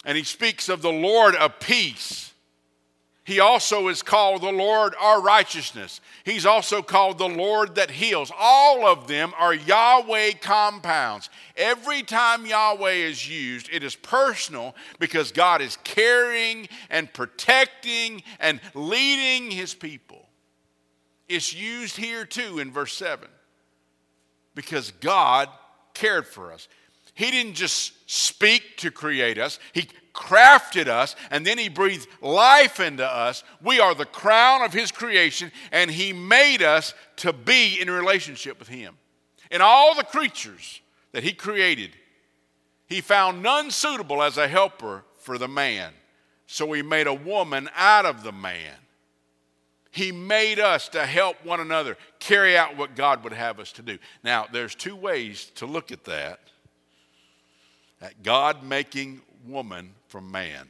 And 0.05 0.17
he 0.17 0.23
speaks 0.23 0.69
of 0.69 0.81
the 0.81 0.91
Lord 0.91 1.35
of 1.35 1.59
peace. 1.59 2.28
He 3.29 3.39
also 3.39 3.89
is 3.89 4.01
called 4.01 4.41
the 4.41 4.51
Lord 4.51 4.95
our 4.99 5.21
righteousness. 5.21 6.01
He's 6.23 6.47
also 6.47 6.81
called 6.81 7.19
the 7.19 7.29
Lord 7.29 7.75
that 7.75 7.91
heals. 7.91 8.31
All 8.35 8.87
of 8.87 9.07
them 9.07 9.33
are 9.37 9.53
Yahweh 9.53 10.31
compounds. 10.41 11.29
Every 11.55 12.01
time 12.01 12.47
Yahweh 12.47 12.93
is 12.93 13.29
used, 13.29 13.69
it 13.71 13.83
is 13.83 13.95
personal 13.95 14.75
because 14.97 15.31
God 15.31 15.61
is 15.61 15.77
caring 15.83 16.69
and 16.89 17.13
protecting 17.13 18.23
and 18.39 18.59
leading 18.73 19.51
his 19.51 19.75
people. 19.75 20.25
It's 21.27 21.53
used 21.53 21.97
here 21.97 22.25
too 22.25 22.57
in 22.57 22.71
verse 22.71 22.95
7 22.95 23.27
because 24.55 24.89
God 24.89 25.49
cared 25.93 26.25
for 26.25 26.51
us. 26.51 26.67
He 27.13 27.29
didn't 27.29 27.53
just 27.53 27.93
speak 28.09 28.77
to 28.77 28.89
create 28.89 29.37
us, 29.37 29.59
He 29.73 29.87
crafted 30.13 30.87
us, 30.87 31.15
and 31.31 31.45
then 31.45 31.57
He 31.57 31.69
breathed 31.69 32.07
life 32.21 32.79
into 32.79 33.05
us. 33.05 33.43
We 33.61 33.79
are 33.79 33.95
the 33.95 34.05
crown 34.05 34.61
of 34.61 34.73
His 34.73 34.91
creation, 34.91 35.51
and 35.71 35.89
He 35.89 36.13
made 36.13 36.61
us 36.61 36.93
to 37.17 37.33
be 37.33 37.79
in 37.79 37.89
relationship 37.89 38.59
with 38.59 38.67
Him. 38.67 38.97
In 39.51 39.61
all 39.61 39.95
the 39.95 40.03
creatures 40.03 40.81
that 41.11 41.23
He 41.23 41.33
created, 41.33 41.91
He 42.87 43.01
found 43.01 43.41
none 43.41 43.71
suitable 43.71 44.21
as 44.21 44.37
a 44.37 44.47
helper 44.47 45.03
for 45.17 45.37
the 45.37 45.47
man. 45.47 45.91
So 46.47 46.71
He 46.71 46.81
made 46.81 47.07
a 47.07 47.13
woman 47.13 47.69
out 47.75 48.05
of 48.05 48.23
the 48.23 48.31
man. 48.31 48.75
He 49.91 50.11
made 50.11 50.59
us 50.59 50.87
to 50.89 51.05
help 51.05 51.43
one 51.43 51.59
another 51.59 51.97
carry 52.19 52.55
out 52.55 52.77
what 52.77 52.95
God 52.95 53.23
would 53.23 53.33
have 53.33 53.59
us 53.59 53.71
to 53.73 53.81
do. 53.81 53.97
Now, 54.23 54.45
there's 54.51 54.75
two 54.75 54.95
ways 54.95 55.51
to 55.55 55.65
look 55.65 55.91
at 55.91 56.05
that. 56.05 56.39
That 57.99 58.21
God 58.23 58.63
making 58.63 59.21
woman 59.47 59.93
from 60.09 60.29
man. 60.31 60.67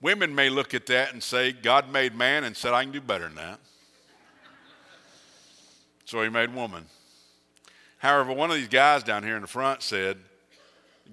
Women 0.00 0.34
may 0.34 0.48
look 0.48 0.74
at 0.74 0.86
that 0.86 1.12
and 1.12 1.22
say, 1.22 1.52
God 1.52 1.92
made 1.92 2.14
man 2.14 2.44
and 2.44 2.56
said, 2.56 2.72
I 2.72 2.84
can 2.84 2.92
do 2.92 3.00
better 3.00 3.24
than 3.24 3.34
that. 3.34 3.58
so 6.04 6.22
he 6.22 6.28
made 6.28 6.54
woman. 6.54 6.86
However, 7.98 8.32
one 8.32 8.50
of 8.50 8.56
these 8.56 8.68
guys 8.68 9.02
down 9.02 9.24
here 9.24 9.34
in 9.34 9.42
the 9.42 9.48
front 9.48 9.82
said, 9.82 10.18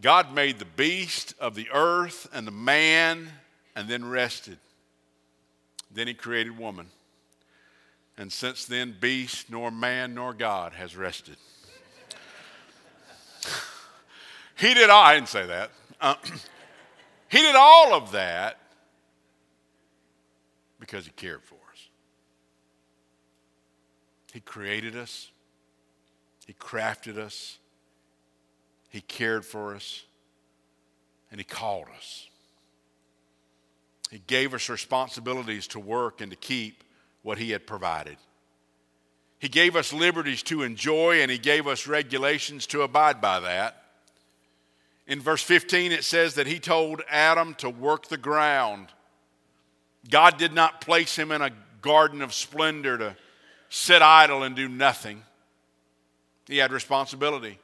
God 0.02 0.34
made 0.34 0.60
the 0.60 0.66
beast 0.66 1.34
of 1.40 1.56
the 1.56 1.68
earth 1.74 2.28
and 2.32 2.46
the 2.46 2.52
man 2.52 3.28
and 3.76 3.90
then 3.90 4.08
rested. 4.08 4.60
Then 5.92 6.08
he 6.08 6.14
created 6.14 6.58
woman. 6.58 6.88
And 8.18 8.32
since 8.32 8.66
then, 8.66 8.96
beast, 9.00 9.50
nor 9.50 9.72
man, 9.72 10.14
nor 10.14 10.34
God 10.34 10.74
has 10.74 10.96
rested. 10.96 11.38
he 14.56 14.74
did 14.74 14.90
all, 14.90 15.04
I 15.04 15.16
didn't 15.16 15.30
say 15.30 15.48
that. 15.48 15.72
Uh, 16.06 16.14
he 17.30 17.40
did 17.40 17.56
all 17.56 17.96
of 17.96 18.12
that 18.12 18.60
because 20.80 21.04
he 21.04 21.12
cared 21.12 21.44
for 21.44 21.56
us. 21.56 21.90
He 24.32 24.40
created 24.40 24.96
us, 24.96 25.32
he 26.46 26.54
crafted 26.54 27.18
us, 27.18 27.58
he 28.90 29.02
cared 29.02 29.44
for 29.46 29.74
us, 29.74 30.04
and 31.32 31.40
he 31.40 31.44
called 31.44 31.88
us. 31.98 32.28
He 34.12 34.20
gave 34.28 34.54
us 34.54 34.70
responsibilities 34.70 35.66
to 35.70 35.80
work 35.80 36.22
and 36.22 36.30
to 36.30 36.38
keep 36.38 36.84
what 37.24 37.40
He 37.40 37.50
had 37.50 37.66
provided. 37.66 38.18
He 39.40 39.50
gave 39.50 39.76
us 39.76 39.92
liberties 39.92 40.44
to 40.44 40.62
enjoy, 40.62 41.22
and 41.22 41.32
He 41.32 41.40
gave 41.40 41.68
us 41.68 41.88
regulations 41.88 42.68
to 42.68 42.84
abide 42.84 43.20
by 43.20 43.40
that. 43.40 43.85
In 45.08 45.22
verse 45.22 45.44
15, 45.44 45.92
it 45.92 46.04
says 46.04 46.36
that 46.36 46.48
He 46.48 46.60
told 46.60 47.02
Adam 47.10 47.54
to 47.56 47.70
work 47.70 48.08
the 48.08 48.18
ground. 48.18 48.88
God 50.10 50.38
did 50.38 50.54
not 50.54 50.82
place 50.82 51.16
him 51.16 51.32
in 51.32 51.42
a 51.42 51.52
garden 51.82 52.22
of 52.22 52.34
splendor 52.34 52.98
to 52.98 53.16
sit 53.70 54.02
idle 54.02 54.44
and 54.44 54.56
do 54.56 54.68
nothing, 54.68 55.24
he 56.48 56.58
had 56.58 56.72
responsibility. 56.72 57.60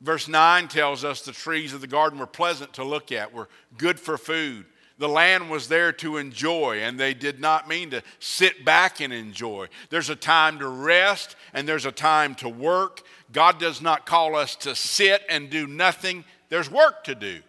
Verse 0.00 0.26
9 0.28 0.68
tells 0.68 1.04
us 1.04 1.22
the 1.22 1.32
trees 1.32 1.72
of 1.72 1.80
the 1.80 1.86
garden 1.86 2.18
were 2.18 2.26
pleasant 2.26 2.74
to 2.74 2.84
look 2.84 3.12
at, 3.12 3.32
were 3.32 3.48
good 3.78 3.98
for 3.98 4.18
food 4.18 4.66
the 4.98 5.08
land 5.08 5.50
was 5.50 5.68
there 5.68 5.92
to 5.92 6.18
enjoy, 6.18 6.78
and 6.80 6.98
they 6.98 7.14
did 7.14 7.40
not 7.40 7.68
mean 7.68 7.90
to 7.90 8.02
sit 8.20 8.64
back 8.64 9.00
and 9.00 9.12
enjoy. 9.12 9.66
There's 9.90 10.10
a 10.10 10.16
time 10.16 10.58
to 10.60 10.68
rest, 10.68 11.34
and 11.52 11.66
there's 11.66 11.86
a 11.86 11.92
time 11.92 12.34
to 12.36 12.48
work. 12.48 13.02
God 13.32 13.58
does 13.58 13.82
not 13.82 14.06
call 14.06 14.36
us 14.36 14.54
to 14.56 14.76
sit 14.76 15.22
and 15.28 15.50
do 15.50 15.66
nothing, 15.66 16.24
there's 16.54 16.70
work 16.70 17.02
to 17.02 17.16
do. 17.16 17.40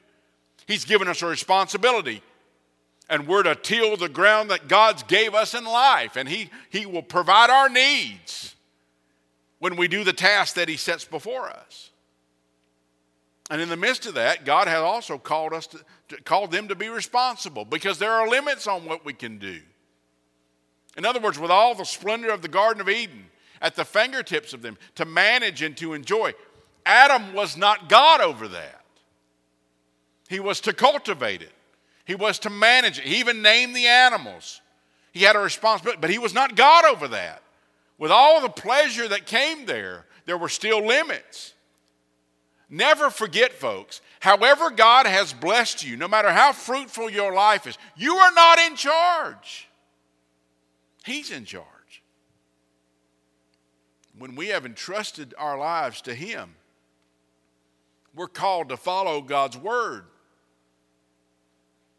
He's 0.66 0.84
given 0.84 1.08
us 1.08 1.22
a 1.22 1.28
responsibility, 1.28 2.24
and 3.08 3.28
we're 3.28 3.44
to 3.44 3.54
till 3.54 3.96
the 3.98 4.10
ground 4.10 4.50
that 4.50 4.68
God's 4.68 5.04
gave 5.04 5.36
us 5.36 5.54
in 5.54 5.64
life, 5.64 6.16
and 6.16 6.28
He, 6.28 6.50
he 6.72 6.88
will 6.88 7.04
provide 7.04 7.52
our 7.52 7.70
needs 7.70 8.56
when 9.60 9.76
we 9.76 9.88
do 9.88 10.04
the 10.04 10.12
task 10.12 10.56
that 10.56 10.68
He 10.68 10.76
sets 10.76 11.06
before 11.06 11.48
us. 11.48 11.92
And 13.52 13.62
in 13.62 13.70
the 13.70 13.78
midst 13.78 14.08
of 14.08 14.16
that, 14.16 14.44
God 14.44 14.68
has 14.68 14.80
also 14.80 15.20
called 15.20 15.54
us 15.54 15.68
to, 15.68 15.78
to, 16.08 16.48
them 16.50 16.68
to 16.70 16.76
be 16.76 16.90
responsible 16.90 17.64
because 17.64 18.00
there 18.00 18.12
are 18.12 18.28
limits 18.28 18.66
on 18.66 18.86
what 18.86 19.06
we 19.06 19.14
can 19.14 19.38
do. 19.38 19.60
In 20.98 21.06
other 21.06 21.20
words, 21.20 21.38
with 21.38 21.52
all 21.52 21.76
the 21.76 21.84
splendor 21.84 22.32
of 22.32 22.42
the 22.42 22.48
Garden 22.48 22.82
of 22.82 22.90
Eden 22.90 23.26
at 23.62 23.76
the 23.76 23.86
fingertips 23.86 24.52
of 24.52 24.64
them 24.64 24.80
to 24.96 25.06
manage 25.06 25.62
and 25.62 25.78
to 25.78 25.94
enjoy, 25.94 26.34
Adam 26.88 27.36
was 27.36 27.56
not 27.56 27.88
God 27.88 28.20
over 28.20 28.48
that. 28.48 28.75
He 30.30 30.40
was 30.40 30.60
to 30.62 30.74
cultivate 30.74 31.42
it. 31.42 31.52
He 32.06 32.16
was 32.16 32.40
to 32.40 32.50
manage 32.50 33.00
it. 33.00 33.06
He 33.06 33.20
even 33.20 33.42
named 33.42 33.76
the 33.76 33.88
animals. 33.88 34.62
He 35.12 35.24
had 35.24 35.36
a 35.36 35.40
responsibility, 35.40 36.00
but 36.02 36.10
he 36.10 36.20
was 36.20 36.34
not 36.34 36.56
God 36.56 36.86
over 36.86 37.08
that. 37.10 37.42
With 37.98 38.12
all 38.12 38.42
the 38.42 38.50
pleasure 38.50 39.08
that 39.08 39.26
came 39.26 39.66
there, 39.66 40.06
there 40.26 40.38
were 40.38 40.50
still 40.50 40.86
limits. 40.86 41.54
Never 42.70 43.10
forget, 43.10 43.54
folks, 43.54 44.02
however 44.20 44.72
God 44.72 45.06
has 45.06 45.32
blessed 45.34 45.86
you, 45.86 45.96
no 45.96 46.08
matter 46.08 46.32
how 46.32 46.52
fruitful 46.52 47.10
your 47.10 47.34
life 47.34 47.68
is, 47.68 47.78
you 47.96 48.16
are 48.16 48.32
not 48.34 48.60
in 48.60 48.76
charge. 48.76 49.70
He's 51.06 51.32
in 51.32 51.46
charge. 51.46 51.66
When 54.18 54.36
we 54.36 54.48
have 54.48 54.66
entrusted 54.66 55.34
our 55.38 55.58
lives 55.58 56.02
to 56.02 56.16
Him, 56.16 56.56
we're 58.16 58.28
called 58.28 58.70
to 58.70 58.78
follow 58.78 59.22
God's 59.22 59.58
word. 59.58 60.06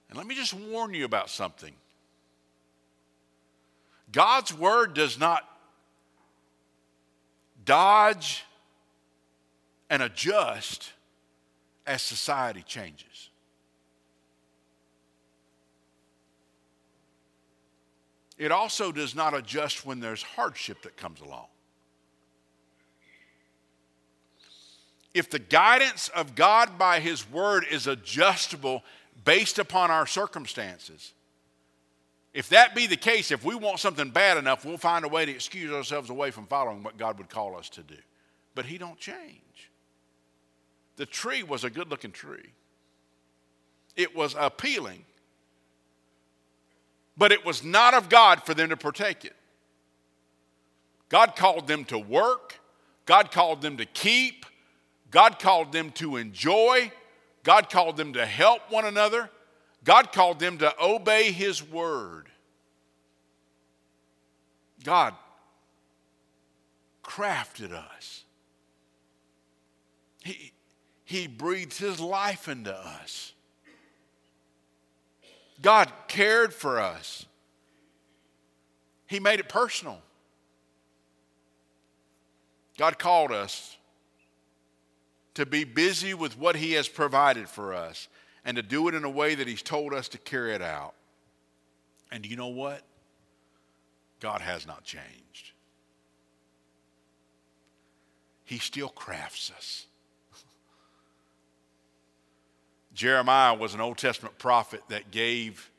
And 0.08 0.18
let 0.18 0.26
me 0.26 0.34
just 0.34 0.54
warn 0.54 0.94
you 0.94 1.04
about 1.04 1.30
something 1.30 1.72
God's 4.12 4.54
word 4.54 4.94
does 4.94 5.18
not 5.18 5.44
dodge 7.64 8.44
and 9.90 10.02
adjust 10.02 10.92
as 11.86 12.02
society 12.02 12.62
changes. 12.66 13.30
It 18.38 18.52
also 18.52 18.92
does 18.92 19.14
not 19.14 19.34
adjust 19.34 19.86
when 19.86 20.00
there's 20.00 20.22
hardship 20.22 20.82
that 20.82 20.96
comes 20.96 21.20
along. 21.20 21.46
If 25.14 25.30
the 25.30 25.38
guidance 25.38 26.08
of 26.08 26.34
God 26.34 26.76
by 26.76 27.00
His 27.00 27.28
Word 27.30 27.64
is 27.70 27.86
adjustable 27.86 28.82
based 29.24 29.58
upon 29.58 29.90
our 29.90 30.06
circumstances, 30.06 31.12
if 32.34 32.50
that 32.50 32.74
be 32.74 32.86
the 32.86 32.96
case, 32.96 33.30
if 33.30 33.44
we 33.44 33.54
want 33.54 33.78
something 33.78 34.10
bad 34.10 34.36
enough, 34.36 34.64
we'll 34.64 34.76
find 34.76 35.04
a 35.04 35.08
way 35.08 35.24
to 35.24 35.32
excuse 35.32 35.72
ourselves 35.72 36.10
away 36.10 36.30
from 36.30 36.46
following 36.46 36.82
what 36.82 36.98
God 36.98 37.18
would 37.18 37.30
call 37.30 37.56
us 37.56 37.68
to 37.70 37.82
do. 37.82 37.96
But 38.54 38.66
He 38.66 38.78
don't 38.78 38.98
change. 38.98 39.70
The 40.96 41.06
tree 41.06 41.42
was 41.42 41.64
a 41.64 41.70
good 41.70 41.90
looking 41.90 42.12
tree, 42.12 42.52
it 43.96 44.14
was 44.14 44.34
appealing, 44.38 45.04
but 47.16 47.32
it 47.32 47.44
was 47.44 47.64
not 47.64 47.94
of 47.94 48.08
God 48.08 48.42
for 48.44 48.54
them 48.54 48.68
to 48.68 48.76
partake 48.76 49.24
it. 49.24 49.34
God 51.08 51.36
called 51.36 51.66
them 51.66 51.84
to 51.86 51.98
work. 51.98 52.58
God 53.06 53.30
called 53.30 53.62
them 53.62 53.76
to 53.76 53.86
keep. 53.86 54.44
God 55.10 55.38
called 55.38 55.72
them 55.72 55.92
to 55.92 56.16
enjoy. 56.16 56.90
God 57.46 57.70
called 57.70 57.96
them 57.96 58.14
to 58.14 58.26
help 58.26 58.72
one 58.72 58.84
another. 58.84 59.30
God 59.84 60.10
called 60.10 60.40
them 60.40 60.58
to 60.58 60.74
obey 60.82 61.30
His 61.30 61.62
word. 61.62 62.26
God 64.82 65.14
crafted 67.04 67.72
us. 67.72 68.24
He, 70.24 70.50
he 71.04 71.28
breathed 71.28 71.78
His 71.78 72.00
life 72.00 72.48
into 72.48 72.76
us. 72.76 73.32
God 75.62 75.92
cared 76.08 76.52
for 76.52 76.80
us. 76.80 77.26
He 79.06 79.20
made 79.20 79.38
it 79.38 79.48
personal. 79.48 80.00
God 82.76 82.98
called 82.98 83.30
us 83.30 83.75
to 85.36 85.44
be 85.44 85.64
busy 85.64 86.14
with 86.14 86.38
what 86.38 86.56
He 86.56 86.72
has 86.72 86.88
provided 86.88 87.48
for 87.48 87.74
us 87.74 88.08
and 88.44 88.56
to 88.56 88.62
do 88.62 88.88
it 88.88 88.94
in 88.94 89.04
a 89.04 89.10
way 89.10 89.34
that 89.34 89.46
He's 89.46 89.62
told 89.62 89.92
us 89.92 90.08
to 90.08 90.18
carry 90.18 90.54
it 90.54 90.62
out. 90.62 90.94
And 92.10 92.24
you 92.24 92.36
know 92.36 92.48
what? 92.48 92.82
God 94.20 94.40
has 94.40 94.66
not 94.66 94.82
changed. 94.82 95.52
He 98.44 98.58
still 98.58 98.88
crafts 98.88 99.52
us. 99.54 99.86
Jeremiah 102.94 103.54
was 103.54 103.74
an 103.74 103.82
Old 103.82 103.98
Testament 103.98 104.38
prophet 104.38 104.80
that 104.88 105.10
gave, 105.10 105.70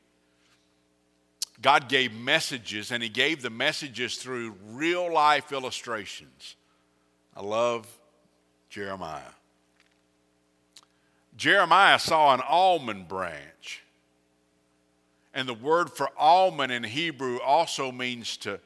God 1.60 1.88
gave 1.88 2.12
messages, 2.12 2.92
and 2.92 3.02
he 3.02 3.08
gave 3.08 3.42
the 3.42 3.50
messages 3.50 4.16
through 4.18 4.54
real 4.68 5.12
life 5.12 5.50
illustrations. 5.50 6.54
I 7.34 7.42
love 7.42 7.88
Jeremiah. 8.70 9.22
Jeremiah 11.38 12.00
saw 12.00 12.34
an 12.34 12.42
almond 12.46 13.06
branch. 13.06 13.84
And 15.32 15.48
the 15.48 15.54
word 15.54 15.88
for 15.88 16.10
almond 16.18 16.72
in 16.72 16.82
Hebrew 16.82 17.38
also 17.38 17.92
means 17.92 18.36
to, 18.38 18.58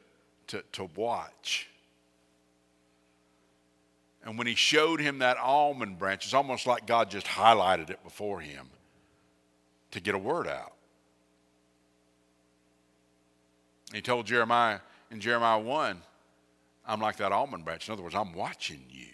to, 0.47 0.65
to 0.73 0.89
watch. 0.97 1.69
And 4.25 4.39
when 4.39 4.47
he 4.47 4.55
showed 4.55 5.01
him 5.01 5.19
that 5.19 5.37
almond 5.37 5.99
branch, 5.99 6.25
it's 6.25 6.33
almost 6.33 6.67
like 6.67 6.87
God 6.87 7.11
just 7.11 7.27
highlighted 7.27 7.91
it 7.91 8.03
before 8.03 8.41
him 8.41 8.69
to 9.91 10.01
get 10.01 10.15
a 10.15 10.19
word 10.19 10.49
out. 10.49 10.73
He 13.93 14.01
told 14.01 14.25
Jeremiah 14.27 14.79
in 15.11 15.21
Jeremiah 15.21 15.59
1 15.61 16.01
I'm 16.87 17.01
like 17.01 17.17
that 17.19 17.33
almond 17.33 17.65
branch. 17.67 17.89
In 17.89 17.93
other 17.93 18.03
words, 18.03 18.15
I'm 18.15 18.33
watching 18.33 18.83
you. 18.89 19.09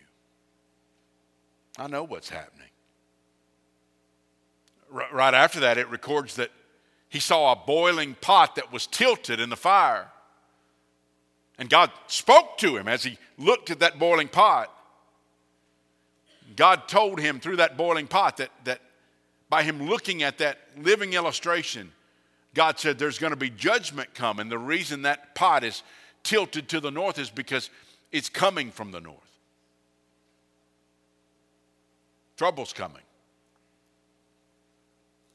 I 1.77 1.89
know 1.89 2.05
what's 2.05 2.29
happening. 2.29 2.69
Right 4.91 5.35
after 5.35 5.61
that, 5.61 5.79
it 5.79 5.89
records 5.89 6.37
that 6.37 6.51
he 7.09 7.21
saw 7.21 7.53
a 7.53 7.57
boiling 7.57 8.17
pot 8.21 8.57
that 8.57 8.73
was 8.73 8.87
tilted 8.87 9.41
in 9.41 9.51
the 9.51 9.57
fire. 9.57 10.09
And 11.59 11.69
God 11.69 11.91
spoke 12.07 12.59
to 12.59 12.77
him 12.77 12.89
as 12.89 13.03
he 13.03 13.19
looked 13.37 13.71
at 13.71 13.81
that 13.81 13.99
boiling 13.99 14.29
pot. 14.29 14.73
God 16.57 16.89
told 16.89 17.21
him 17.21 17.41
through 17.41 17.57
that 17.57 17.77
boiling 17.77 18.07
pot 18.07 18.39
that, 18.39 18.51
that 18.65 18.81
by 19.51 19.63
him 19.63 19.89
looking 19.89 20.23
at 20.23 20.39
that 20.39 20.59
living 20.79 21.15
illustration, 21.15 21.93
God 22.55 22.79
said 22.79 22.99
there's 22.99 23.19
going 23.19 23.33
to 23.33 23.37
be 23.37 23.51
judgment 23.51 24.15
come. 24.15 24.39
And 24.39 24.51
the 24.51 24.59
reason 24.59 25.03
that 25.03 25.35
pot 25.35 25.65
is 25.65 25.83
tilted 26.23 26.69
to 26.71 26.81
the 26.81 26.91
north 26.91 27.19
is 27.19 27.31
because 27.31 27.71
it's 28.13 28.29
coming 28.29 28.71
from 28.71 28.91
the 28.91 29.01
north. 29.01 29.17
Trouble's 32.37 32.73
coming. 32.73 33.03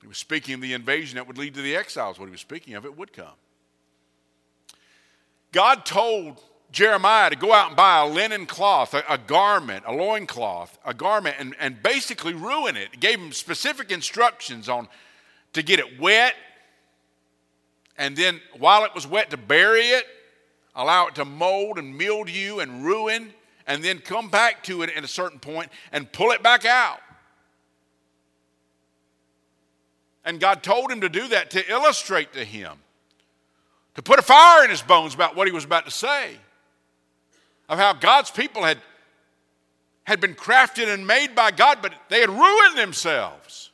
He 0.03 0.07
was 0.07 0.19
speaking 0.19 0.53
of 0.53 0.61
the 0.61 0.73
invasion 0.73 1.15
that 1.15 1.25
would 1.25 1.39
lead 1.39 1.55
to 1.55 1.61
the 1.61 1.75
exiles. 1.75 2.19
What 2.19 2.25
he 2.25 2.31
was 2.31 2.41
speaking 2.41 2.75
of, 2.75 2.85
it 2.85 2.95
would 2.95 3.11
come. 3.11 3.33
God 5.51 5.85
told 5.85 6.39
Jeremiah 6.71 7.31
to 7.31 7.35
go 7.35 7.51
out 7.51 7.69
and 7.69 7.75
buy 7.75 8.01
a 8.01 8.07
linen 8.07 8.45
cloth, 8.45 8.93
a, 8.93 9.03
a 9.09 9.17
garment, 9.17 9.85
a 9.87 9.93
loin 9.93 10.27
cloth, 10.27 10.77
a 10.85 10.93
garment, 10.93 11.37
and, 11.39 11.55
and 11.59 11.81
basically 11.81 12.35
ruin 12.35 12.77
it. 12.77 12.89
He 12.91 12.97
gave 12.97 13.19
him 13.19 13.31
specific 13.31 13.91
instructions 13.91 14.69
on 14.69 14.87
to 15.53 15.63
get 15.63 15.79
it 15.79 15.99
wet, 15.99 16.35
and 17.97 18.15
then 18.15 18.41
while 18.59 18.83
it 18.83 18.93
was 18.93 19.07
wet, 19.07 19.31
to 19.31 19.37
bury 19.37 19.81
it 19.81 20.05
allow 20.75 21.07
it 21.07 21.15
to 21.15 21.25
mold 21.25 21.77
and 21.77 21.97
mildew 21.97 22.59
and 22.59 22.83
ruin, 22.83 23.33
and 23.67 23.83
then 23.83 23.99
come 23.99 24.29
back 24.29 24.63
to 24.63 24.81
it 24.81 24.89
at 24.95 25.03
a 25.03 25.07
certain 25.07 25.39
point 25.39 25.71
and 25.91 26.11
pull 26.11 26.31
it 26.31 26.43
back 26.43 26.65
out. 26.65 26.99
And 30.25 30.39
God 30.39 30.63
told 30.63 30.91
him 30.91 31.01
to 31.01 31.09
do 31.09 31.27
that 31.29 31.51
to 31.51 31.69
illustrate 31.69 32.33
to 32.33 32.45
him, 32.45 32.77
to 33.95 34.01
put 34.01 34.19
a 34.19 34.21
fire 34.21 34.63
in 34.63 34.69
his 34.69 34.81
bones 34.81 35.13
about 35.13 35.35
what 35.35 35.47
he 35.47 35.53
was 35.53 35.65
about 35.65 35.85
to 35.85 35.91
say, 35.91 36.37
of 37.67 37.77
how 37.77 37.93
God's 37.93 38.31
people 38.31 38.63
had, 38.63 38.77
had 40.05 40.21
been 40.21 40.35
crafted 40.35 40.93
and 40.93 41.05
made 41.05 41.35
by 41.35 41.51
God, 41.51 41.79
but 41.81 41.93
they 42.09 42.21
had 42.21 42.29
ruined 42.29 42.77
themselves. 42.77 43.71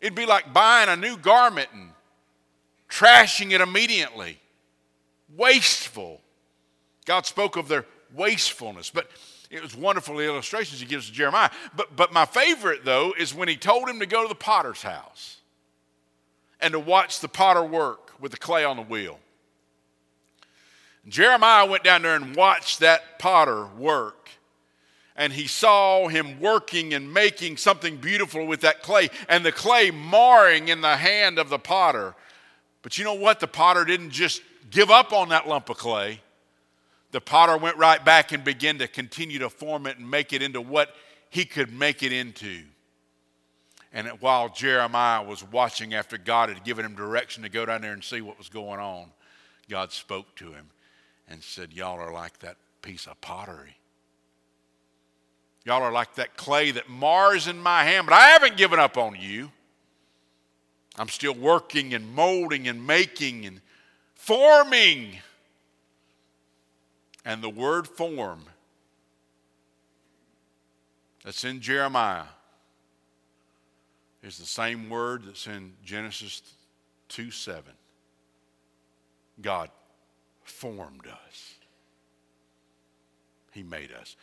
It'd 0.00 0.14
be 0.14 0.26
like 0.26 0.52
buying 0.52 0.88
a 0.88 0.96
new 0.96 1.16
garment 1.18 1.68
and 1.74 1.90
trashing 2.88 3.52
it 3.52 3.60
immediately 3.60 4.38
wasteful. 5.36 6.20
God 7.04 7.26
spoke 7.26 7.56
of 7.56 7.68
their 7.68 7.84
wastefulness, 8.14 8.90
but 8.90 9.10
it 9.50 9.62
was 9.62 9.76
wonderful 9.76 10.18
illustrations 10.20 10.80
he 10.80 10.86
gives 10.86 11.06
to 11.08 11.12
Jeremiah. 11.12 11.50
But, 11.76 11.96
but 11.96 12.12
my 12.12 12.24
favorite, 12.24 12.84
though, 12.84 13.12
is 13.18 13.34
when 13.34 13.48
he 13.48 13.56
told 13.56 13.88
him 13.88 14.00
to 14.00 14.06
go 14.06 14.22
to 14.22 14.28
the 14.28 14.34
potter's 14.34 14.82
house 14.82 15.39
and 16.62 16.72
to 16.72 16.78
watch 16.78 17.20
the 17.20 17.28
potter 17.28 17.62
work 17.62 18.12
with 18.20 18.32
the 18.32 18.38
clay 18.38 18.64
on 18.64 18.76
the 18.76 18.82
wheel. 18.82 19.18
Jeremiah 21.08 21.66
went 21.66 21.84
down 21.84 22.02
there 22.02 22.14
and 22.14 22.36
watched 22.36 22.80
that 22.80 23.18
potter 23.18 23.66
work. 23.78 24.30
And 25.16 25.32
he 25.32 25.46
saw 25.46 26.08
him 26.08 26.40
working 26.40 26.94
and 26.94 27.12
making 27.12 27.56
something 27.56 27.96
beautiful 27.96 28.46
with 28.46 28.60
that 28.62 28.82
clay, 28.82 29.10
and 29.28 29.44
the 29.44 29.52
clay 29.52 29.90
marring 29.90 30.68
in 30.68 30.80
the 30.80 30.96
hand 30.96 31.38
of 31.38 31.50
the 31.50 31.58
potter. 31.58 32.14
But 32.82 32.96
you 32.96 33.04
know 33.04 33.14
what? 33.14 33.40
The 33.40 33.46
potter 33.46 33.84
didn't 33.84 34.10
just 34.10 34.40
give 34.70 34.90
up 34.90 35.12
on 35.12 35.28
that 35.30 35.46
lump 35.46 35.68
of 35.68 35.76
clay, 35.76 36.20
the 37.10 37.20
potter 37.20 37.56
went 37.56 37.76
right 37.76 38.02
back 38.04 38.32
and 38.32 38.44
began 38.44 38.78
to 38.78 38.88
continue 38.88 39.40
to 39.40 39.50
form 39.50 39.86
it 39.86 39.98
and 39.98 40.08
make 40.08 40.32
it 40.32 40.42
into 40.42 40.60
what 40.60 40.94
he 41.28 41.44
could 41.44 41.72
make 41.72 42.02
it 42.02 42.12
into. 42.12 42.62
And 43.92 44.06
while 44.20 44.48
Jeremiah 44.48 45.22
was 45.22 45.42
watching 45.44 45.94
after 45.94 46.16
God 46.16 46.48
had 46.48 46.62
given 46.64 46.84
him 46.84 46.94
direction 46.94 47.42
to 47.42 47.48
go 47.48 47.66
down 47.66 47.82
there 47.82 47.92
and 47.92 48.04
see 48.04 48.20
what 48.20 48.38
was 48.38 48.48
going 48.48 48.78
on, 48.78 49.10
God 49.68 49.92
spoke 49.92 50.34
to 50.36 50.52
him 50.52 50.70
and 51.28 51.42
said, 51.42 51.72
Y'all 51.72 51.98
are 51.98 52.12
like 52.12 52.38
that 52.40 52.56
piece 52.82 53.06
of 53.06 53.20
pottery. 53.20 53.76
Y'all 55.64 55.82
are 55.82 55.92
like 55.92 56.14
that 56.14 56.36
clay 56.36 56.70
that 56.70 56.88
mars 56.88 57.46
in 57.46 57.58
my 57.58 57.84
hand, 57.84 58.06
but 58.06 58.14
I 58.14 58.28
haven't 58.28 58.56
given 58.56 58.78
up 58.78 58.96
on 58.96 59.16
you. 59.18 59.50
I'm 60.96 61.08
still 61.08 61.34
working 61.34 61.94
and 61.94 62.14
molding 62.14 62.68
and 62.68 62.86
making 62.86 63.46
and 63.46 63.60
forming. 64.14 65.18
And 67.24 67.42
the 67.42 67.50
word 67.50 67.86
form 67.86 68.44
that's 71.24 71.44
in 71.44 71.60
Jeremiah 71.60 72.24
is 74.22 74.38
the 74.38 74.46
same 74.46 74.88
word 74.90 75.24
that's 75.26 75.46
in 75.46 75.72
Genesis 75.84 76.42
2 77.08 77.30
7. 77.30 77.64
God 79.40 79.70
formed 80.42 81.06
us, 81.06 81.54
He 83.52 83.62
made 83.62 83.92
us. 83.92 84.16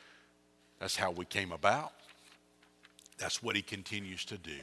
That's 0.79 0.95
how 0.95 1.11
we 1.11 1.25
came 1.25 1.51
about. 1.51 1.91
That's 3.17 3.41
what 3.41 3.55
He 3.55 3.63
continues 3.63 4.25
to 4.25 4.37
do. 4.37 4.59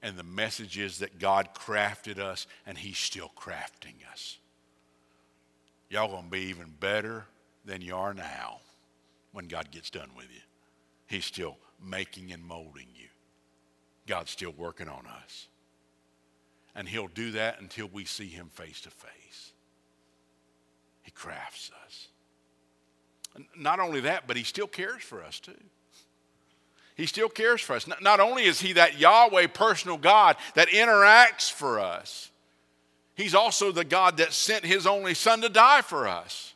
And 0.00 0.16
the 0.16 0.22
message 0.22 0.78
is 0.78 0.98
that 0.98 1.18
God 1.18 1.48
crafted 1.54 2.18
us 2.18 2.46
and 2.66 2.78
He's 2.78 2.98
still 2.98 3.32
crafting 3.36 3.94
us 4.12 4.38
y'all 5.94 6.08
going 6.08 6.24
to 6.24 6.30
be 6.30 6.40
even 6.40 6.74
better 6.80 7.24
than 7.64 7.80
you 7.80 7.94
are 7.94 8.12
now 8.12 8.58
when 9.32 9.46
God 9.46 9.70
gets 9.70 9.90
done 9.90 10.10
with 10.16 10.26
you. 10.32 10.40
He's 11.06 11.24
still 11.24 11.56
making 11.82 12.32
and 12.32 12.42
molding 12.42 12.88
you. 12.96 13.06
God's 14.06 14.30
still 14.30 14.52
working 14.56 14.88
on 14.88 15.06
us. 15.06 15.48
And 16.74 16.88
He'll 16.88 17.08
do 17.08 17.32
that 17.32 17.60
until 17.60 17.86
we 17.86 18.04
see 18.04 18.26
Him 18.28 18.48
face 18.52 18.80
to 18.82 18.90
face. 18.90 19.52
He 21.02 21.10
crafts 21.10 21.70
us. 21.84 22.08
And 23.34 23.46
not 23.56 23.80
only 23.80 24.00
that, 24.00 24.26
but 24.26 24.36
He 24.36 24.44
still 24.44 24.66
cares 24.66 25.02
for 25.02 25.22
us 25.22 25.40
too. 25.40 25.52
He 26.96 27.06
still 27.06 27.28
cares 27.28 27.60
for 27.60 27.74
us. 27.74 27.86
Not 28.00 28.20
only 28.20 28.44
is 28.44 28.60
He 28.60 28.74
that 28.74 28.98
Yahweh 28.98 29.48
personal 29.48 29.96
God 29.96 30.36
that 30.54 30.68
interacts 30.68 31.50
for 31.50 31.80
us, 31.80 32.30
He's 33.16 33.34
also 33.34 33.70
the 33.70 33.84
God 33.84 34.16
that 34.16 34.32
sent 34.32 34.64
his 34.64 34.88
only 34.88 35.14
son 35.14 35.40
to 35.42 35.48
die 35.48 35.82
for 35.82 36.08
us. 36.08 36.54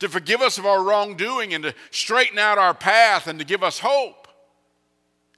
to 0.00 0.08
forgive 0.08 0.40
us 0.40 0.58
of 0.58 0.66
our 0.66 0.82
wrongdoing 0.82 1.54
and 1.54 1.64
to 1.64 1.74
straighten 1.90 2.38
out 2.38 2.58
our 2.58 2.74
path 2.74 3.26
and 3.26 3.38
to 3.38 3.44
give 3.44 3.62
us 3.62 3.78
hope. 3.80 4.17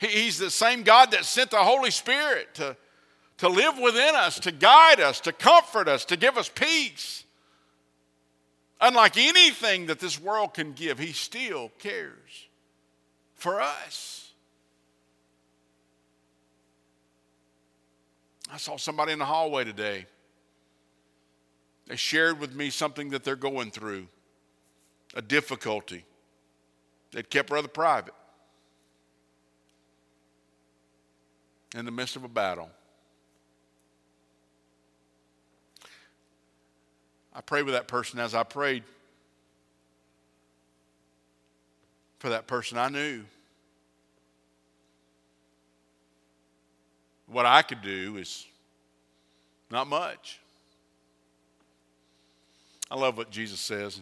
He's 0.00 0.38
the 0.38 0.50
same 0.50 0.82
God 0.82 1.10
that 1.10 1.26
sent 1.26 1.50
the 1.50 1.58
Holy 1.58 1.90
Spirit 1.90 2.54
to, 2.54 2.74
to 3.38 3.48
live 3.48 3.78
within 3.78 4.14
us, 4.14 4.40
to 4.40 4.50
guide 4.50 4.98
us, 4.98 5.20
to 5.20 5.32
comfort 5.32 5.88
us, 5.88 6.06
to 6.06 6.16
give 6.16 6.38
us 6.38 6.48
peace. 6.48 7.24
Unlike 8.80 9.18
anything 9.18 9.86
that 9.86 10.00
this 10.00 10.18
world 10.18 10.54
can 10.54 10.72
give, 10.72 10.98
He 10.98 11.12
still 11.12 11.70
cares 11.78 12.48
for 13.34 13.60
us. 13.60 14.32
I 18.50 18.56
saw 18.56 18.78
somebody 18.78 19.12
in 19.12 19.18
the 19.18 19.26
hallway 19.26 19.64
today. 19.64 20.06
They 21.86 21.96
shared 21.96 22.40
with 22.40 22.54
me 22.54 22.70
something 22.70 23.10
that 23.10 23.22
they're 23.22 23.36
going 23.36 23.70
through, 23.70 24.08
a 25.14 25.20
difficulty. 25.20 26.06
They'd 27.12 27.28
kept 27.28 27.50
rather 27.50 27.68
private 27.68 28.14
in 31.74 31.85
the 31.85 31.90
midst 31.90 32.16
of 32.16 32.24
a 32.24 32.28
battle. 32.28 32.68
I 37.35 37.40
prayed 37.40 37.62
with 37.62 37.74
that 37.74 37.88
person 37.88 38.18
as 38.18 38.35
I 38.35 38.42
prayed 38.42 38.83
for 42.18 42.30
that 42.30 42.46
person. 42.46 42.76
I 42.76 42.88
knew 42.88 43.22
what 47.26 47.46
I 47.46 47.62
could 47.62 47.83
do 47.83 48.16
is 48.16 48.46
not 49.70 49.87
much. 49.87 50.40
I 52.90 52.96
love 52.96 53.16
what 53.16 53.30
Jesus 53.30 53.61
says. 53.61 54.00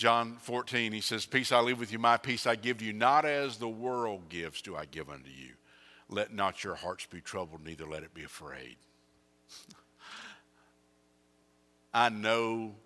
John 0.00 0.38
14, 0.40 0.92
he 0.92 1.02
says, 1.02 1.26
Peace 1.26 1.52
I 1.52 1.60
leave 1.60 1.78
with 1.78 1.92
you, 1.92 1.98
my 1.98 2.16
peace 2.16 2.46
I 2.46 2.54
give 2.54 2.78
to 2.78 2.86
you, 2.86 2.94
not 2.94 3.26
as 3.26 3.58
the 3.58 3.68
world 3.68 4.30
gives 4.30 4.62
do 4.62 4.74
I 4.74 4.86
give 4.86 5.10
unto 5.10 5.28
you. 5.28 5.50
Let 6.08 6.32
not 6.32 6.64
your 6.64 6.74
hearts 6.74 7.04
be 7.04 7.20
troubled, 7.20 7.62
neither 7.62 7.84
let 7.84 8.02
it 8.02 8.14
be 8.14 8.24
afraid. 8.24 8.78
I 11.92 12.08
know 12.08 12.76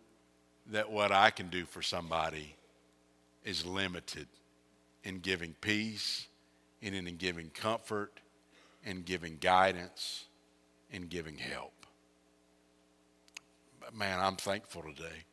that 0.73 0.91
what 0.91 1.13
I 1.13 1.31
can 1.31 1.51
do 1.51 1.67
for 1.67 1.83
somebody 1.83 2.57
is 3.45 3.65
limited 3.65 4.27
in 5.05 5.21
giving 5.21 5.55
peace 5.61 6.27
and 6.83 6.97
in 6.97 7.15
giving 7.15 7.49
comfort 7.51 8.19
and 8.85 9.05
giving 9.05 9.37
guidance 9.41 10.25
and 10.93 11.09
giving 11.09 11.39
help. 11.39 11.87
But 13.79 13.95
man, 13.95 14.19
I'm 14.19 14.35
thankful 14.35 14.83
today 14.83 15.27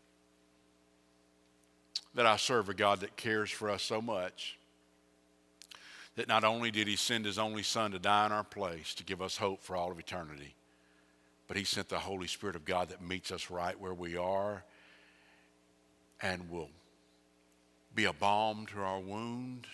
that 2.14 2.26
I 2.26 2.38
serve 2.38 2.70
a 2.70 2.74
God 2.74 3.02
that 3.02 3.16
cares 3.16 3.50
for 3.50 3.70
us 3.70 3.84
so 3.84 4.02
much 4.02 4.58
that 6.16 6.28
not 6.28 6.44
only 6.44 6.72
did 6.72 6.88
he 6.88 6.96
send 6.96 7.26
his 7.26 7.40
only 7.40 7.64
son 7.64 7.92
to 7.92 8.00
die 8.00 8.26
in 8.26 8.32
our 8.32 8.44
place 8.44 8.94
to 8.96 9.04
give 9.04 9.22
us 9.22 9.38
hope 9.38 9.64
for 9.64 9.76
all 9.76 9.92
of 9.92 10.00
eternity, 10.00 10.56
but 11.52 11.58
He 11.58 11.66
sent 11.66 11.90
the 11.90 12.00
Holy 12.00 12.28
Spirit 12.28 12.56
of 12.56 12.64
God 12.64 12.88
that 12.92 13.02
meets 13.02 13.30
us 13.30 13.52
right 13.52 13.78
where 13.78 13.94
we 13.94 14.16
are 14.16 14.64
and 16.22 16.50
will 16.50 16.70
be 17.94 18.06
a 18.06 18.14
balm 18.14 18.66
to 18.68 18.80
our 18.80 19.02
wounds, 19.02 19.68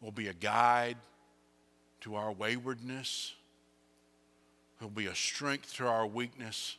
will 0.00 0.12
be 0.12 0.28
a 0.28 0.32
guide 0.32 0.96
to 2.02 2.14
our 2.14 2.30
waywardness, 2.30 3.34
will 4.80 4.90
be 4.90 5.06
a 5.06 5.14
strength 5.16 5.74
to 5.78 5.88
our 5.88 6.06
weakness, 6.06 6.76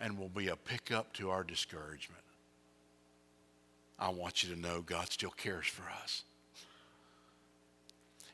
and 0.00 0.18
will 0.18 0.28
be 0.28 0.48
a 0.48 0.56
pickup 0.56 1.12
to 1.14 1.30
our 1.30 1.44
discouragement. 1.44 2.22
I 3.98 4.08
want 4.08 4.42
you 4.42 4.54
to 4.54 4.60
know 4.60 4.80
God 4.80 5.10
still 5.10 5.30
cares 5.30 5.66
for 5.66 5.84
us. 6.02 6.22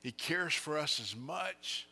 He 0.01 0.13
cares 0.13 0.55
for 0.55 0.79
us 0.79 1.01
as 1.01 1.17
much 1.17 1.89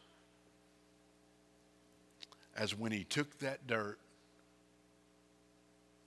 as 2.57 2.79
when 2.79 2.93
He 2.93 3.03
took 3.03 3.41
that 3.41 3.67
dirt 3.67 3.99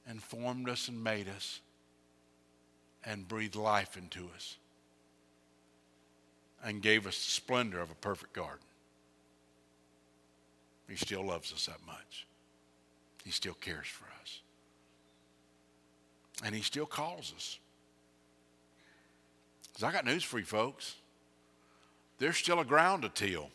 and 0.08 0.24
formed 0.24 0.70
us 0.70 0.88
and 0.88 1.04
made 1.04 1.28
us 1.28 1.60
and 3.04 3.28
breathed 3.28 3.58
life 3.58 3.98
into 3.98 4.30
us 4.34 4.56
and 6.64 6.82
gave 6.82 7.06
us 7.06 7.18
the 7.18 7.32
splendor 7.32 7.82
of 7.82 7.92
a 7.92 7.96
perfect 7.96 8.32
garden. 8.32 8.66
He 10.88 10.96
still 10.96 11.26
loves 11.26 11.52
us 11.52 11.66
that 11.66 11.86
much. 11.86 12.26
He 13.28 13.34
still 13.34 13.56
cares 13.56 13.88
for 13.88 14.06
us. 14.22 14.40
And 16.46 16.56
He 16.56 16.62
still 16.62 16.86
calls 16.86 17.34
us. 17.36 17.60
Because 19.68 19.84
I 19.84 19.92
got 19.92 20.06
news 20.06 20.24
for 20.24 20.40
you, 20.40 20.46
folks. 20.46 20.96
There's 22.20 22.38
still 22.38 22.62
a 22.62 22.66
ground 22.66 23.02
to 23.02 23.10
till. 23.10 23.50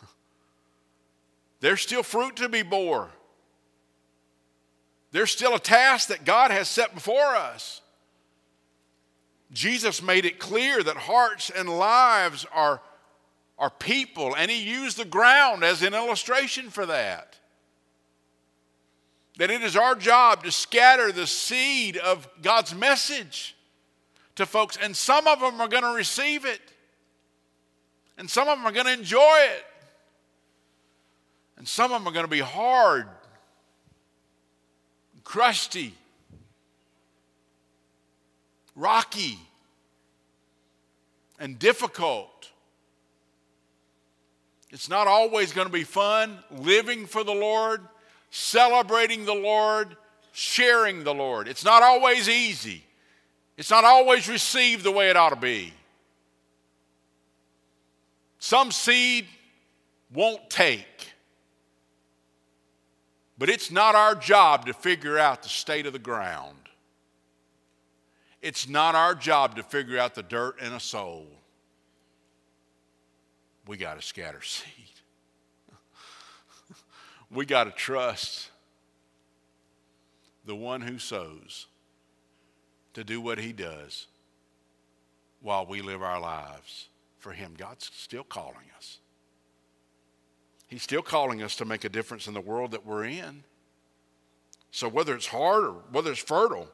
There's 1.60 1.80
still 1.80 2.04
fruit 2.04 2.36
to 2.36 2.48
be 2.48 2.62
bore. 2.62 3.08
There's 5.10 5.32
still 5.32 5.56
a 5.56 5.58
task 5.58 6.10
that 6.10 6.24
God 6.24 6.52
has 6.52 6.68
set 6.68 6.94
before 6.94 7.34
us. 7.34 7.80
Jesus 9.50 10.00
made 10.00 10.26
it 10.26 10.38
clear 10.38 10.80
that 10.80 10.96
hearts 10.96 11.50
and 11.50 11.68
lives 11.68 12.46
are, 12.54 12.80
are 13.58 13.70
people, 13.70 14.36
and 14.36 14.48
he 14.48 14.62
used 14.62 14.96
the 14.96 15.04
ground 15.04 15.64
as 15.64 15.82
an 15.82 15.92
illustration 15.92 16.70
for 16.70 16.86
that. 16.86 17.38
That 19.38 19.50
it 19.50 19.62
is 19.62 19.76
our 19.76 19.94
job 19.94 20.44
to 20.44 20.52
scatter 20.52 21.10
the 21.10 21.26
seed 21.26 21.96
of 21.96 22.28
God's 22.42 22.74
message 22.74 23.56
to 24.34 24.46
folks, 24.46 24.76
and 24.80 24.96
some 24.96 25.26
of 25.26 25.40
them 25.40 25.60
are 25.60 25.68
going 25.68 25.82
to 25.82 25.94
receive 25.94 26.44
it, 26.44 26.60
and 28.16 28.28
some 28.28 28.48
of 28.48 28.58
them 28.58 28.66
are 28.66 28.72
going 28.72 28.86
to 28.86 28.92
enjoy 28.92 29.38
it. 29.38 29.64
And 31.56 31.66
some 31.66 31.90
of 31.92 32.00
them 32.00 32.08
are 32.08 32.12
going 32.12 32.24
to 32.24 32.30
be 32.30 32.38
hard, 32.38 33.08
crusty, 35.24 35.92
rocky, 38.76 39.38
and 41.40 41.58
difficult. 41.58 42.50
It's 44.70 44.88
not 44.88 45.08
always 45.08 45.52
going 45.52 45.66
to 45.66 45.72
be 45.72 45.82
fun 45.82 46.38
living 46.50 47.06
for 47.06 47.24
the 47.24 47.34
Lord, 47.34 47.80
celebrating 48.30 49.24
the 49.24 49.34
Lord, 49.34 49.96
sharing 50.32 51.04
the 51.04 51.14
Lord. 51.14 51.48
It's 51.48 51.64
not 51.64 51.82
always 51.82 52.28
easy. 52.28 52.84
It's 53.56 53.70
not 53.70 53.84
always 53.84 54.28
received 54.28 54.84
the 54.84 54.92
way 54.92 55.10
it 55.10 55.16
ought 55.16 55.30
to 55.30 55.36
be. 55.36 55.72
Some 58.38 58.70
seed 58.70 59.26
won't 60.12 60.48
take. 60.48 61.12
But 63.36 63.48
it's 63.48 63.70
not 63.70 63.94
our 63.94 64.14
job 64.14 64.66
to 64.66 64.72
figure 64.72 65.18
out 65.18 65.42
the 65.42 65.48
state 65.48 65.86
of 65.86 65.92
the 65.92 65.98
ground. 65.98 66.56
It's 68.42 68.68
not 68.68 68.94
our 68.94 69.14
job 69.14 69.56
to 69.56 69.62
figure 69.62 69.98
out 69.98 70.14
the 70.14 70.22
dirt 70.22 70.60
in 70.60 70.72
a 70.72 70.80
soul. 70.80 71.26
We 73.66 73.76
got 73.76 74.00
to 74.00 74.02
scatter 74.02 74.42
seed. 74.42 74.77
We 77.30 77.44
got 77.44 77.64
to 77.64 77.70
trust 77.70 78.50
the 80.44 80.54
one 80.54 80.80
who 80.80 80.98
sows 80.98 81.66
to 82.94 83.04
do 83.04 83.20
what 83.20 83.38
he 83.38 83.52
does 83.52 84.06
while 85.40 85.66
we 85.66 85.82
live 85.82 86.02
our 86.02 86.20
lives 86.20 86.88
for 87.18 87.32
him. 87.32 87.54
God's 87.56 87.90
still 87.94 88.24
calling 88.24 88.70
us. 88.76 88.98
He's 90.68 90.82
still 90.82 91.02
calling 91.02 91.42
us 91.42 91.56
to 91.56 91.64
make 91.64 91.84
a 91.84 91.88
difference 91.88 92.26
in 92.26 92.34
the 92.34 92.40
world 92.40 92.72
that 92.72 92.84
we're 92.84 93.04
in. 93.04 93.42
So, 94.70 94.88
whether 94.88 95.14
it's 95.14 95.26
hard 95.26 95.64
or 95.64 95.72
whether 95.90 96.10
it's 96.10 96.20
fertile, 96.20 96.68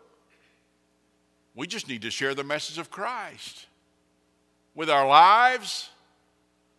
we 1.54 1.66
just 1.66 1.88
need 1.88 2.02
to 2.02 2.10
share 2.10 2.34
the 2.34 2.42
message 2.42 2.78
of 2.78 2.90
Christ 2.90 3.66
with 4.74 4.90
our 4.90 5.06
lives, 5.06 5.90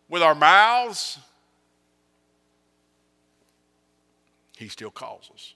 with 0.08 0.22
our 0.22 0.34
mouths. 0.34 1.18
He 4.56 4.68
still 4.68 4.90
calls 4.90 5.30
us. 5.32 5.54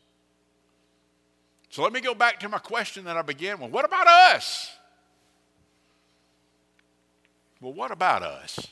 So, 1.70 1.82
let 1.82 1.92
me 1.92 2.00
go 2.00 2.14
back 2.14 2.40
to 2.40 2.48
my 2.48 2.58
question 2.58 3.04
that 3.04 3.16
I 3.16 3.22
began 3.22 3.58
with 3.60 3.70
what 3.70 3.84
about 3.84 4.06
us? 4.06 4.70
Well, 7.60 7.72
what 7.72 7.90
about 7.90 8.22
us? 8.22 8.68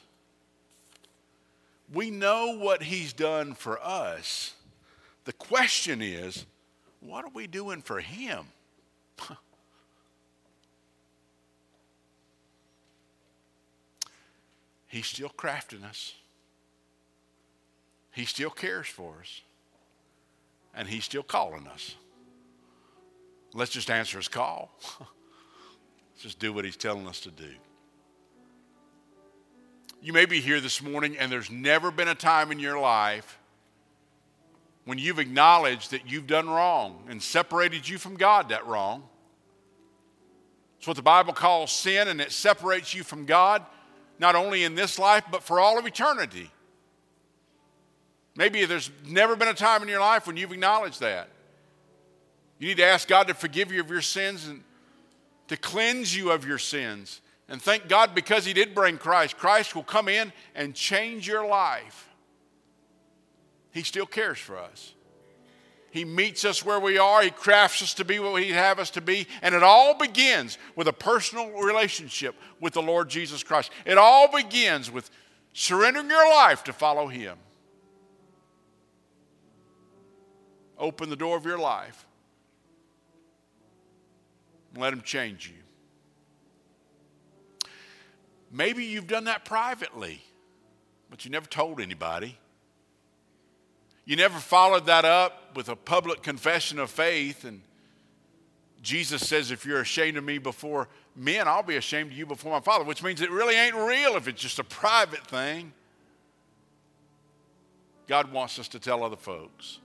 We 1.93 2.11
know 2.11 2.57
what 2.59 2.83
he's 2.83 3.12
done 3.12 3.55
for 3.55 3.81
us. 3.83 4.55
The 5.25 5.33
question 5.33 6.03
is, 6.03 6.45
what 7.01 7.25
are 7.25 7.31
we 7.33 7.47
doing 7.47 7.81
for 7.83 8.01
him? 8.01 8.47
he's 14.88 15.07
still 15.07 15.31
crafting 15.31 15.85
us. 15.85 16.14
He 18.12 18.25
still 18.25 18.51
cares 18.51 18.87
for 18.88 19.17
us. 19.21 19.43
And 20.74 20.88
He's 20.88 21.04
still 21.04 21.22
calling 21.22 21.66
us. 21.66 21.94
Let's 23.54 23.70
just 23.70 23.90
answer 23.90 24.18
His 24.18 24.28
call. 24.28 24.70
Let's 25.00 26.22
just 26.22 26.38
do 26.38 26.52
what 26.52 26.64
He's 26.64 26.76
telling 26.76 27.07
us 27.07 27.20
to 27.20 27.31
do. 27.31 27.50
You 30.00 30.12
may 30.12 30.26
be 30.26 30.40
here 30.40 30.61
this 30.61 30.81
morning, 30.81 31.16
and 31.18 31.31
there's 31.31 31.50
never 31.50 31.90
been 31.90 32.09
a 32.09 32.14
time 32.14 32.52
in 32.52 32.61
your 32.61 32.78
life 32.78 33.38
when 34.85 34.96
you've 34.96 35.18
acknowledged 35.18 35.90
that 35.90 36.11
you've 36.11 36.26
done 36.26 36.48
wrong 36.48 37.02
and 37.09 37.22
separated 37.22 37.87
you 37.88 37.98
from 37.98 38.16
God 38.16 38.50
that 38.50 38.66
wrong. 38.66 39.02
It's 40.78 40.87
what 40.87 40.96
the 40.96 41.02
Bible 41.02 41.33
calls 41.33 41.72
sin, 41.72 42.09
and 42.09 42.20
it 42.20 42.31
separates 42.31 42.94
you 42.94 43.02
from 43.02 43.26
God, 43.26 43.66
not 44.20 44.37
only 44.37 44.62
in 44.62 44.76
this 44.76 44.98
life, 44.98 45.24
but 45.31 45.42
for 45.42 45.59
all 45.59 45.78
of 45.78 45.87
eternity. 45.87 46.50
Maybe 48.38 48.64
there's 48.66 48.92
never 49.05 49.35
been 49.35 49.48
a 49.48 49.55
time 49.55 49.83
in 49.83 49.88
your 49.88 49.98
life 49.98 50.29
when 50.29 50.37
you've 50.37 50.53
acknowledged 50.53 51.01
that. 51.01 51.29
You 52.61 52.68
need 52.68 52.77
to 52.77 52.85
ask 52.85 53.09
God 53.09 53.27
to 53.27 53.35
forgive 53.35 53.72
you 53.72 53.81
of 53.81 53.90
your 53.90 54.01
sins 54.01 54.46
and 54.46 54.62
to 55.48 55.57
cleanse 55.57 56.16
you 56.16 56.31
of 56.31 56.46
your 56.46 56.59
sins. 56.59 57.20
And 57.48 57.61
thank 57.61 57.88
God 57.88 58.14
because 58.14 58.44
He 58.44 58.53
did 58.53 58.77
bring 58.77 58.96
Christ. 58.96 59.37
Christ 59.37 59.74
will 59.74 59.83
come 59.83 60.09
in 60.09 60.33
and 60.55 60.72
change 60.72 61.27
your 61.27 61.48
life. 61.48 62.09
He 63.72 63.83
still 63.83 64.07
cares 64.07 64.38
for 64.38 64.57
us. 64.57 64.94
He 65.90 66.05
meets 66.05 66.44
us 66.44 66.64
where 66.64 66.79
we 66.79 66.96
are. 66.96 67.22
He 67.22 67.31
crafts 67.31 67.83
us 67.83 67.92
to 67.94 68.05
be 68.05 68.20
what 68.20 68.40
He'd 68.40 68.53
have 68.53 68.79
us 68.79 68.90
to 68.90 69.01
be. 69.01 69.27
And 69.42 69.53
it 69.53 69.64
all 69.64 69.98
begins 69.98 70.59
with 70.77 70.87
a 70.87 70.92
personal 70.92 71.51
relationship 71.61 72.37
with 72.61 72.74
the 72.74 72.83
Lord 72.83 73.09
Jesus 73.09 73.42
Christ. 73.42 73.72
It 73.85 73.98
all 73.98 74.31
begins 74.31 74.92
with 74.92 75.11
surrendering 75.55 76.09
your 76.09 76.29
life 76.31 76.62
to 76.64 76.72
follow 76.72 77.09
Him. 77.09 77.37
Open 80.79 81.11
the 81.11 81.17
door 81.17 81.37
of 81.37 81.45
your 81.45 81.59
life. 81.59 82.07
Let 84.77 84.93
Him 84.93 85.03
change 85.03 85.49
you. 85.49 85.55
Maybe 88.51 88.85
you've 88.85 89.07
done 89.07 89.25
that 89.25 89.45
privately, 89.45 90.23
but 91.11 91.25
you 91.25 91.31
never 91.31 91.47
told 91.47 91.81
anybody. 91.81 92.38
You 94.05 94.17
never 94.17 94.38
followed 94.38 94.87
that 94.87 95.05
up 95.05 95.55
with 95.55 95.69
a 95.69 95.77
public 95.77 96.23
confession 96.23 96.79
of 96.79 96.91
faith. 96.91 97.45
And 97.45 97.61
Jesus 98.81 99.29
says, 99.29 99.51
if 99.51 99.67
you're 99.67 99.83
ashamed 99.83 100.17
of 100.17 100.25
me 100.25 100.38
before 100.38 100.88
men, 101.14 101.47
I'll 101.47 101.62
be 101.62 101.77
ashamed 101.77 102.12
of 102.12 102.17
you 102.17 102.25
before 102.25 102.53
my 102.53 102.61
Father, 102.61 102.85
which 102.85 103.03
means 103.03 103.21
it 103.21 103.31
really 103.31 103.55
ain't 103.55 103.75
real 103.75 104.17
if 104.17 104.27
it's 104.27 104.41
just 104.41 104.59
a 104.59 104.64
private 104.64 105.27
thing. 105.27 105.73
God 108.07 108.33
wants 108.33 108.59
us 108.59 108.69
to 108.69 108.79
tell 108.79 109.05
other 109.05 109.17
folks. 109.17 109.81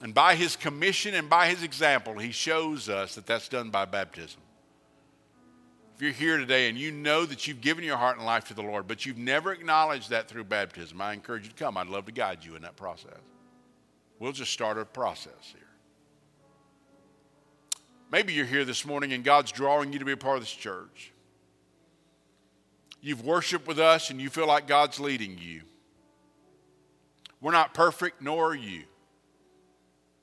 And 0.00 0.14
by 0.14 0.34
his 0.34 0.56
commission 0.56 1.14
and 1.14 1.28
by 1.28 1.48
his 1.48 1.62
example, 1.62 2.18
he 2.18 2.32
shows 2.32 2.88
us 2.88 3.14
that 3.14 3.26
that's 3.26 3.48
done 3.48 3.70
by 3.70 3.84
baptism. 3.84 4.40
If 5.94 6.02
you're 6.02 6.12
here 6.12 6.38
today 6.38 6.68
and 6.68 6.76
you 6.76 6.90
know 6.90 7.24
that 7.24 7.46
you've 7.46 7.60
given 7.60 7.84
your 7.84 7.96
heart 7.96 8.16
and 8.16 8.26
life 8.26 8.46
to 8.46 8.54
the 8.54 8.62
Lord, 8.62 8.88
but 8.88 9.06
you've 9.06 9.18
never 9.18 9.52
acknowledged 9.52 10.10
that 10.10 10.28
through 10.28 10.44
baptism, 10.44 11.00
I 11.00 11.12
encourage 11.12 11.44
you 11.44 11.50
to 11.50 11.54
come. 11.54 11.76
I'd 11.76 11.86
love 11.86 12.06
to 12.06 12.12
guide 12.12 12.44
you 12.44 12.56
in 12.56 12.62
that 12.62 12.74
process. 12.74 13.18
We'll 14.18 14.32
just 14.32 14.52
start 14.52 14.78
a 14.78 14.84
process 14.84 15.32
here. 15.52 15.60
Maybe 18.10 18.32
you're 18.32 18.46
here 18.46 18.64
this 18.64 18.84
morning 18.84 19.12
and 19.12 19.22
God's 19.22 19.52
drawing 19.52 19.92
you 19.92 19.98
to 19.98 20.04
be 20.04 20.12
a 20.12 20.16
part 20.16 20.36
of 20.36 20.42
this 20.42 20.50
church. 20.50 21.12
You've 23.00 23.24
worshiped 23.24 23.66
with 23.66 23.78
us 23.78 24.10
and 24.10 24.20
you 24.20 24.30
feel 24.30 24.46
like 24.46 24.66
God's 24.66 24.98
leading 25.00 25.38
you. 25.38 25.62
We're 27.40 27.52
not 27.52 27.74
perfect, 27.74 28.22
nor 28.22 28.50
are 28.50 28.54
you 28.54 28.84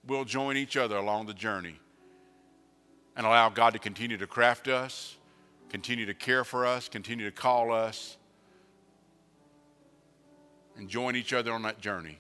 we'll 0.10 0.26
join 0.26 0.58
each 0.58 0.76
other 0.76 0.98
along 0.98 1.28
the 1.28 1.34
journey 1.34 1.80
and 3.16 3.26
allow 3.26 3.50
God 3.50 3.74
to 3.74 3.80
continue 3.80 4.18
to 4.18 4.28
craft 4.28 4.68
us, 4.68 5.18
continue 5.70 6.06
to 6.08 6.14
care 6.14 6.44
for 6.44 6.66
us, 6.66 6.90
continue 6.90 7.26
to 7.26 7.32
call 7.32 7.72
us, 7.72 8.18
and 10.76 10.90
join 10.90 11.16
each 11.16 11.32
other 11.32 11.52
on 11.52 11.62
that 11.62 11.80
journey 11.80 12.18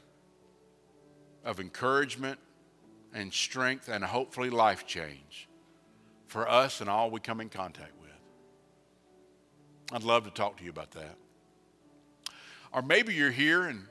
of 1.43 1.59
encouragement 1.59 2.37
and 3.13 3.33
strength 3.33 3.87
and 3.87 4.03
hopefully 4.03 4.49
life 4.49 4.85
change 4.85 5.47
for 6.27 6.47
us 6.47 6.81
and 6.81 6.89
all 6.89 7.09
we 7.09 7.19
come 7.19 7.41
in 7.41 7.49
contact 7.49 7.93
with. 7.99 8.11
I'd 9.91 10.03
love 10.03 10.25
to 10.25 10.31
talk 10.31 10.57
to 10.57 10.63
you 10.63 10.69
about 10.69 10.91
that. 10.91 11.15
Or 12.71 12.83
maybe 12.83 13.15
you're 13.15 13.31
here 13.31 13.63
and 13.63 13.87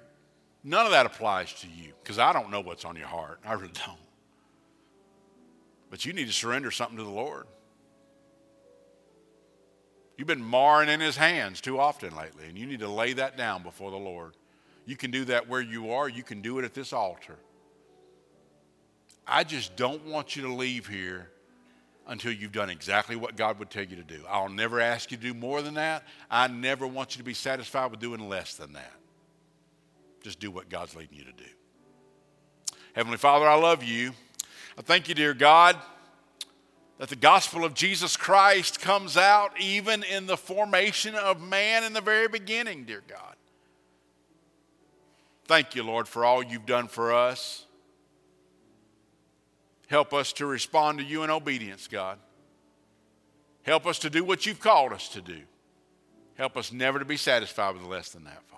None 0.65 0.87
of 0.87 0.93
that 0.93 1.07
applies 1.07 1.53
to 1.61 1.67
you 1.67 1.93
because 2.03 2.19
I 2.19 2.33
don't 2.33 2.51
know 2.51 2.61
what's 2.61 2.85
on 2.85 2.97
your 2.97 3.07
heart. 3.07 3.41
I 3.45 3.53
really 3.55 3.73
don't. 3.73 3.99
But 5.91 6.05
you 6.05 6.13
need 6.13 6.27
to 6.27 6.33
surrender 6.33 6.71
something 6.71 6.99
to 6.99 7.05
the 7.05 7.11
Lord. 7.11 7.47
You've 10.17 10.27
been 10.27 10.45
marring 10.45 10.89
in 10.89 11.01
his 11.01 11.17
hands 11.17 11.61
too 11.61 11.79
often 11.79 12.15
lately, 12.17 12.49
and 12.49 12.59
you 12.59 12.67
need 12.67 12.81
to 12.81 12.89
lay 12.89 13.13
that 13.15 13.37
down 13.37 13.63
before 13.63 13.93
the 13.93 13.97
Lord. 13.97 14.35
You 14.85 14.97
can 14.97 15.11
do 15.11 15.25
that 15.27 15.49
where 15.49 15.61
you 15.61 15.93
are, 15.93 16.09
you 16.09 16.25
can 16.25 16.43
do 16.43 16.59
it 16.59 16.65
at 16.65 16.75
this 16.75 16.93
altar. 16.93 17.37
I 19.27 19.45
just 19.45 19.77
don't 19.77 20.05
want 20.07 20.35
you 20.35 20.43
to 20.43 20.53
leave 20.53 20.87
here 20.87 21.31
until 22.09 22.33
you've 22.33 22.53
done 22.53 22.71
exactly 22.71 23.15
what 23.15 23.37
God 23.37 23.59
would 23.59 23.71
tell 23.71 23.85
you 23.85 23.97
to 23.97 24.03
do. 24.03 24.23
I'll 24.29 24.49
never 24.49 24.81
ask 24.81 25.11
you 25.11 25.19
to 25.19 25.23
do 25.23 25.35
more 25.35 25.63
than 25.63 25.75
that. 25.75 26.05
I 26.31 26.49
never 26.49 26.87
want 26.87 27.15
you 27.15 27.19
to 27.19 27.25
be 27.25 27.35
satisfied 27.35 27.91
with 27.91 28.01
doing 28.01 28.29
less 28.29 28.55
than 28.55 28.73
that. 28.73 28.93
Just 30.23 30.41
do 30.41 30.51
what 30.51 30.69
God's 30.69 30.95
leading 30.95 31.17
you 31.17 31.25
to 31.25 31.33
do. 31.33 31.45
Heavenly 32.95 33.19
Father, 33.19 33.49
I 33.49 33.55
love 33.55 33.85
you. 33.85 34.13
I 34.77 34.83
thank 34.83 35.09
you, 35.09 35.15
dear 35.15 35.35
God, 35.35 35.77
that 36.99 37.09
the 37.09 37.17
gospel 37.17 37.65
of 37.65 37.75
Jesus 37.75 38.17
Christ 38.17 38.81
comes 38.81 39.17
out 39.17 39.53
even 39.61 40.03
in 40.03 40.27
the 40.27 40.37
formation 40.37 41.15
of 41.15 41.41
man 41.41 41.85
in 41.85 41.93
the 41.93 42.01
very 42.01 42.29
beginning, 42.29 42.85
dear 42.85 43.03
God. 43.07 43.37
Thank 45.47 45.75
you, 45.75 45.83
Lord, 45.83 46.07
for 46.07 46.25
all 46.25 46.43
you've 46.43 46.67
done 46.67 46.89
for 46.89 47.13
us. 47.13 47.65
Help 49.87 50.13
us 50.13 50.33
to 50.35 50.47
respond 50.47 50.99
to 50.99 51.05
you 51.05 51.23
in 51.23 51.31
obedience, 51.31 51.89
God. 51.89 52.19
Help 53.63 53.87
us 53.87 53.99
to 54.01 54.11
do 54.11 54.23
what 54.25 54.45
you've 54.45 54.61
called 54.61 54.93
us 54.93 55.09
to 55.09 55.21
do. 55.21 55.41
Help 56.37 56.57
us 56.57 56.73
never 56.73 56.99
to 56.99 57.05
be 57.05 57.17
satisfied 57.17 57.75
with 57.75 57.85
less 57.85 58.11
than 58.11 58.25
that, 58.25 58.43
Father. 58.49 58.58